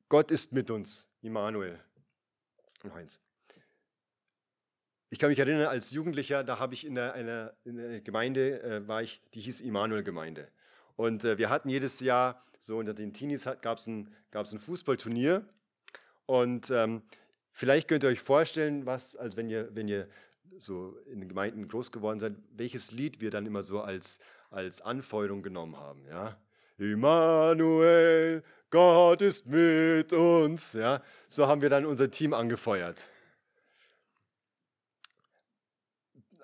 Gott 0.07 0.29
ist 0.29 0.53
mit 0.53 0.69
uns, 0.69 1.07
Immanuel. 1.23 1.79
Noch 2.83 2.95
eins. 2.95 3.19
Ich 5.09 5.17
kann 5.17 5.29
mich 5.29 5.39
erinnern, 5.39 5.65
als 5.67 5.89
Jugendlicher, 5.89 6.43
da 6.43 6.59
habe 6.59 6.75
ich 6.75 6.85
in 6.85 6.95
einer, 6.95 7.13
einer, 7.13 7.57
in 7.63 7.79
einer 7.79 8.01
Gemeinde, 8.01 8.61
äh, 8.61 8.87
war 8.87 9.01
ich, 9.01 9.19
die 9.33 9.41
hieß 9.41 9.61
Immanuel-Gemeinde. 9.61 10.47
Und 10.95 11.23
äh, 11.23 11.39
wir 11.39 11.49
hatten 11.49 11.69
jedes 11.69 12.01
Jahr, 12.01 12.39
so 12.59 12.77
unter 12.77 12.93
den 12.93 13.13
Teenies 13.13 13.45
gab 13.61 13.79
es 13.79 13.87
ein, 13.87 14.13
gab's 14.29 14.51
ein 14.51 14.59
Fußballturnier. 14.59 15.43
Und 16.27 16.69
ähm, 16.69 17.01
Vielleicht 17.57 17.87
könnt 17.87 18.03
ihr 18.03 18.09
euch 18.09 18.19
vorstellen, 18.19 18.85
was, 18.85 19.15
als 19.15 19.37
wenn 19.37 19.49
ihr, 19.49 19.73
wenn 19.73 19.87
ihr 19.87 20.09
so 20.57 20.97
in 21.05 21.21
den 21.21 21.29
Gemeinden 21.29 21.65
groß 21.65 21.89
geworden 21.93 22.19
seid, 22.19 22.35
welches 22.51 22.91
Lied 22.91 23.21
wir 23.21 23.31
dann 23.31 23.45
immer 23.45 23.63
so 23.63 23.79
als, 23.79 24.19
als 24.49 24.81
Anfeuerung 24.81 25.41
genommen 25.41 25.77
haben. 25.77 26.05
Ja? 26.05 26.37
Immanuel, 26.77 28.43
Gott 28.69 29.21
ist 29.21 29.47
mit 29.47 30.11
uns. 30.11 30.73
Ja? 30.73 31.01
So 31.27 31.47
haben 31.47 31.61
wir 31.61 31.69
dann 31.69 31.85
unser 31.85 32.11
Team 32.11 32.33
angefeuert. 32.33 33.07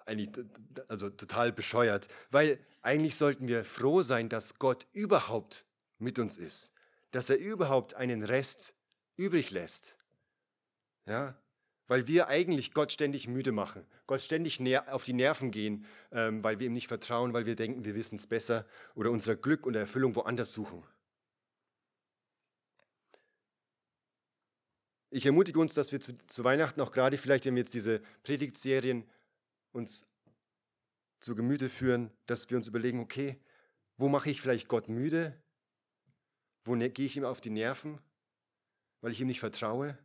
Eigentlich, 0.06 0.30
also 0.88 1.10
total 1.10 1.52
bescheuert, 1.52 2.08
weil 2.32 2.60
eigentlich 2.82 3.16
sollten 3.16 3.48
wir 3.48 3.64
froh 3.64 4.02
sein, 4.02 4.30
dass 4.30 4.60
Gott 4.60 4.88
überhaupt 4.94 5.66
mit 6.00 6.20
uns 6.20 6.38
ist, 6.38 6.76
dass 7.12 7.30
er 7.30 7.38
überhaupt 7.38 7.96
einen 7.96 8.24
Rest 8.24 8.76
übrig 9.18 9.52
lässt. 9.52 9.98
Ja? 11.06 11.36
Weil 11.92 12.08
wir 12.08 12.30
eigentlich 12.30 12.74
Gott 12.74 12.94
ständig 12.94 13.28
müde 13.28 13.52
machen, 13.52 13.86
Gott 14.08 14.22
ständig 14.22 14.62
auf 14.88 15.04
die 15.04 15.12
Nerven 15.12 15.52
gehen, 15.52 15.86
ähm, 16.14 16.42
weil 16.42 16.58
wir 16.58 16.68
ihm 16.68 16.74
nicht 16.74 16.88
vertrauen, 16.88 17.34
weil 17.34 17.46
wir 17.46 17.58
denken, 17.58 17.84
wir 17.84 17.96
wissen 17.96 18.16
es 18.16 18.28
besser 18.28 18.66
oder 18.96 19.12
unser 19.12 19.36
Glück 19.36 19.66
und 19.66 19.76
Erfüllung 19.76 20.16
woanders 20.16 20.54
suchen. 20.54 20.82
Ich 25.10 25.26
ermutige 25.26 25.60
uns, 25.60 25.74
dass 25.74 25.92
wir 25.92 26.00
zu, 26.00 26.18
zu 26.28 26.46
Weihnachten 26.46 26.80
auch 26.80 26.94
gerade 26.94 27.18
vielleicht, 27.18 27.46
wenn 27.46 27.56
wir 27.56 27.64
jetzt 27.64 27.74
diese 27.74 28.00
Predigtserien 28.24 29.04
uns 29.74 30.14
zu 31.20 31.36
Gemüte 31.36 31.68
führen, 31.68 32.10
dass 32.26 32.50
wir 32.50 32.56
uns 32.56 32.70
überlegen, 32.70 33.02
okay, 33.02 33.38
wo 33.98 34.08
mache 34.08 34.30
ich 34.30 34.40
vielleicht 34.40 34.70
Gott 34.70 34.88
müde? 34.88 35.38
Wo 36.64 36.74
ne-, 36.74 36.90
gehe 36.90 37.08
ich 37.08 37.18
ihm 37.18 37.26
auf 37.26 37.42
die 37.42 37.50
Nerven, 37.50 38.00
weil 39.02 39.12
ich 39.12 39.20
ihm 39.20 39.28
nicht 39.28 39.42
vertraue? 39.42 39.98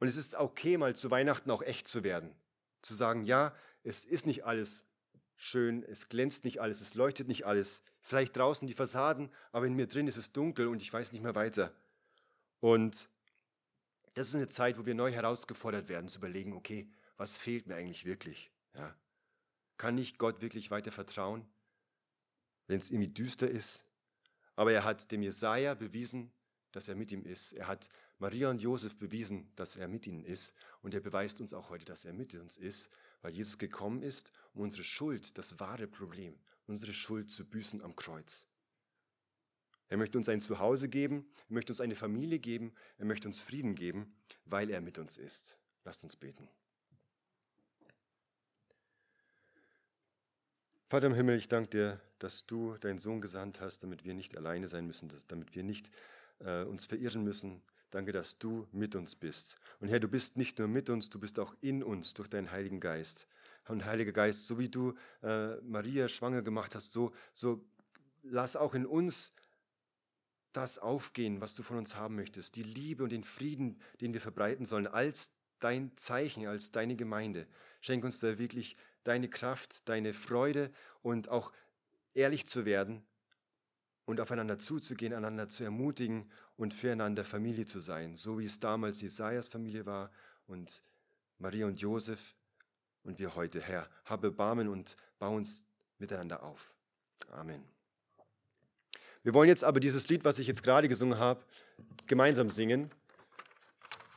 Und 0.00 0.08
es 0.08 0.16
ist 0.16 0.34
okay, 0.34 0.76
mal 0.76 0.96
zu 0.96 1.10
Weihnachten 1.10 1.50
auch 1.50 1.62
echt 1.62 1.86
zu 1.86 2.02
werden. 2.02 2.34
Zu 2.82 2.94
sagen, 2.94 3.24
ja, 3.24 3.54
es 3.84 4.04
ist 4.04 4.26
nicht 4.26 4.44
alles 4.44 4.86
schön, 5.36 5.84
es 5.84 6.08
glänzt 6.08 6.44
nicht 6.44 6.60
alles, 6.60 6.80
es 6.80 6.94
leuchtet 6.94 7.28
nicht 7.28 7.46
alles. 7.46 7.84
Vielleicht 8.02 8.36
draußen 8.36 8.66
die 8.66 8.74
Fassaden, 8.74 9.30
aber 9.52 9.66
in 9.66 9.74
mir 9.74 9.86
drin 9.86 10.08
ist 10.08 10.16
es 10.16 10.32
dunkel 10.32 10.68
und 10.68 10.82
ich 10.82 10.92
weiß 10.92 11.12
nicht 11.12 11.22
mehr 11.22 11.34
weiter. 11.34 11.72
Und 12.60 13.10
das 14.14 14.28
ist 14.28 14.34
eine 14.34 14.48
Zeit, 14.48 14.78
wo 14.78 14.86
wir 14.86 14.94
neu 14.94 15.12
herausgefordert 15.12 15.88
werden, 15.88 16.08
zu 16.08 16.18
überlegen, 16.18 16.52
okay, 16.54 16.90
was 17.16 17.38
fehlt 17.38 17.66
mir 17.66 17.76
eigentlich 17.76 18.04
wirklich? 18.04 18.50
Ja. 18.74 18.94
Kann 19.76 19.96
ich 19.98 20.18
Gott 20.18 20.40
wirklich 20.42 20.70
weiter 20.70 20.92
vertrauen, 20.92 21.46
wenn 22.66 22.78
es 22.78 22.90
irgendwie 22.90 23.12
düster 23.12 23.48
ist? 23.48 23.86
Aber 24.56 24.72
er 24.72 24.84
hat 24.84 25.10
dem 25.10 25.22
Jesaja 25.22 25.74
bewiesen, 25.74 26.32
dass 26.72 26.88
er 26.88 26.96
mit 26.96 27.12
ihm 27.12 27.24
ist. 27.24 27.52
Er 27.52 27.66
hat 27.66 27.88
Maria 28.20 28.50
und 28.50 28.60
Josef 28.60 28.96
bewiesen, 28.98 29.50
dass 29.56 29.76
er 29.76 29.88
mit 29.88 30.06
ihnen 30.06 30.24
ist 30.24 30.54
und 30.82 30.92
er 30.92 31.00
beweist 31.00 31.40
uns 31.40 31.54
auch 31.54 31.70
heute, 31.70 31.86
dass 31.86 32.04
er 32.04 32.12
mit 32.12 32.34
uns 32.34 32.58
ist, 32.58 32.90
weil 33.22 33.32
Jesus 33.32 33.56
gekommen 33.56 34.02
ist, 34.02 34.30
um 34.52 34.60
unsere 34.60 34.84
Schuld, 34.84 35.38
das 35.38 35.58
wahre 35.58 35.88
Problem, 35.88 36.38
unsere 36.66 36.92
Schuld 36.92 37.30
zu 37.30 37.48
büßen 37.48 37.80
am 37.82 37.96
Kreuz. 37.96 38.48
Er 39.88 39.96
möchte 39.96 40.18
uns 40.18 40.28
ein 40.28 40.42
Zuhause 40.42 40.90
geben, 40.90 41.26
er 41.48 41.54
möchte 41.54 41.72
uns 41.72 41.80
eine 41.80 41.96
Familie 41.96 42.38
geben, 42.38 42.74
er 42.98 43.06
möchte 43.06 43.26
uns 43.26 43.40
Frieden 43.40 43.74
geben, 43.74 44.14
weil 44.44 44.68
er 44.68 44.82
mit 44.82 44.98
uns 44.98 45.16
ist. 45.16 45.58
Lasst 45.84 46.04
uns 46.04 46.14
beten. 46.14 46.46
Vater 50.88 51.06
im 51.06 51.14
Himmel, 51.14 51.38
ich 51.38 51.48
danke 51.48 51.70
dir, 51.70 52.00
dass 52.18 52.46
du 52.46 52.76
deinen 52.76 52.98
Sohn 52.98 53.22
gesandt 53.22 53.62
hast, 53.62 53.82
damit 53.82 54.04
wir 54.04 54.12
nicht 54.12 54.36
alleine 54.36 54.68
sein 54.68 54.86
müssen, 54.86 55.10
damit 55.28 55.54
wir 55.54 55.62
nicht 55.62 55.90
äh, 56.40 56.64
uns 56.64 56.84
verirren 56.84 57.24
müssen, 57.24 57.62
Danke, 57.90 58.12
dass 58.12 58.38
du 58.38 58.68
mit 58.70 58.94
uns 58.94 59.16
bist. 59.16 59.56
Und 59.80 59.88
Herr, 59.88 59.98
du 59.98 60.08
bist 60.08 60.36
nicht 60.36 60.58
nur 60.58 60.68
mit 60.68 60.88
uns, 60.90 61.10
du 61.10 61.18
bist 61.18 61.40
auch 61.40 61.54
in 61.60 61.82
uns 61.82 62.14
durch 62.14 62.28
deinen 62.28 62.52
Heiligen 62.52 62.78
Geist. 62.78 63.26
Und 63.66 63.84
Heiliger 63.84 64.12
Geist, 64.12 64.46
so 64.46 64.58
wie 64.58 64.68
du 64.68 64.94
äh, 65.22 65.56
Maria 65.62 66.08
schwanger 66.08 66.42
gemacht 66.42 66.74
hast, 66.74 66.92
so, 66.92 67.12
so 67.32 67.64
lass 68.22 68.56
auch 68.56 68.74
in 68.74 68.86
uns 68.86 69.36
das 70.52 70.78
aufgehen, 70.78 71.40
was 71.40 71.54
du 71.54 71.62
von 71.62 71.78
uns 71.78 71.96
haben 71.96 72.16
möchtest. 72.16 72.56
Die 72.56 72.62
Liebe 72.62 73.02
und 73.02 73.10
den 73.10 73.24
Frieden, 73.24 73.80
den 74.00 74.12
wir 74.12 74.20
verbreiten 74.20 74.66
sollen, 74.66 74.86
als 74.86 75.38
dein 75.58 75.96
Zeichen, 75.96 76.46
als 76.46 76.72
deine 76.72 76.96
Gemeinde. 76.96 77.46
Schenk 77.80 78.04
uns 78.04 78.20
da 78.20 78.38
wirklich 78.38 78.76
deine 79.04 79.28
Kraft, 79.28 79.88
deine 79.88 80.12
Freude 80.12 80.70
und 81.02 81.28
auch 81.28 81.52
ehrlich 82.14 82.46
zu 82.46 82.64
werden 82.64 83.04
und 84.10 84.20
aufeinander 84.20 84.58
zuzugehen, 84.58 85.14
einander 85.14 85.48
zu 85.48 85.62
ermutigen 85.62 86.28
und 86.56 86.74
füreinander 86.74 87.24
Familie 87.24 87.64
zu 87.64 87.78
sein, 87.78 88.16
so 88.16 88.40
wie 88.40 88.44
es 88.44 88.58
damals 88.58 89.00
Jesajas 89.00 89.46
Familie 89.46 89.86
war 89.86 90.10
und 90.48 90.82
Maria 91.38 91.66
und 91.66 91.80
Josef 91.80 92.34
und 93.04 93.20
wir 93.20 93.36
heute. 93.36 93.60
Herr, 93.60 93.88
habe 94.06 94.32
Barmen 94.32 94.68
und 94.68 94.96
bau 95.20 95.34
uns 95.34 95.68
miteinander 95.98 96.42
auf. 96.42 96.74
Amen. 97.30 97.64
Wir 99.22 99.32
wollen 99.32 99.48
jetzt 99.48 99.62
aber 99.62 99.78
dieses 99.78 100.08
Lied, 100.08 100.24
was 100.24 100.40
ich 100.40 100.48
jetzt 100.48 100.64
gerade 100.64 100.88
gesungen 100.88 101.18
habe, 101.18 101.44
gemeinsam 102.08 102.50
singen. 102.50 102.90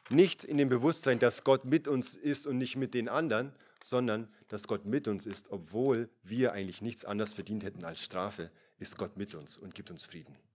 Nicht 0.10 0.44
in 0.44 0.58
dem 0.58 0.70
Bewusstsein, 0.70 1.20
dass 1.20 1.44
Gott 1.44 1.66
mit 1.66 1.88
uns 1.88 2.16
ist 2.16 2.48
und 2.48 2.58
nicht 2.58 2.78
mit 2.78 2.96
den 2.96 3.10
anderen, 3.10 3.54
sondern 3.80 4.28
dass 4.48 4.68
Gott 4.68 4.86
mit 4.86 5.08
uns 5.08 5.28
ist, 5.28 5.52
obwohl 5.52 6.10
wir 6.24 6.54
eigentlich 6.54 6.82
nichts 6.82 7.06
anderes 7.06 7.34
verdient 7.34 7.64
hätten 7.64 7.86
als 7.86 8.02
Strafe, 8.02 8.50
ist 8.84 8.98
Gott 8.98 9.18
mit 9.18 9.34
uns 9.34 9.58
und 9.58 9.74
gibt 9.74 9.90
uns 9.90 10.06
Frieden. 10.06 10.36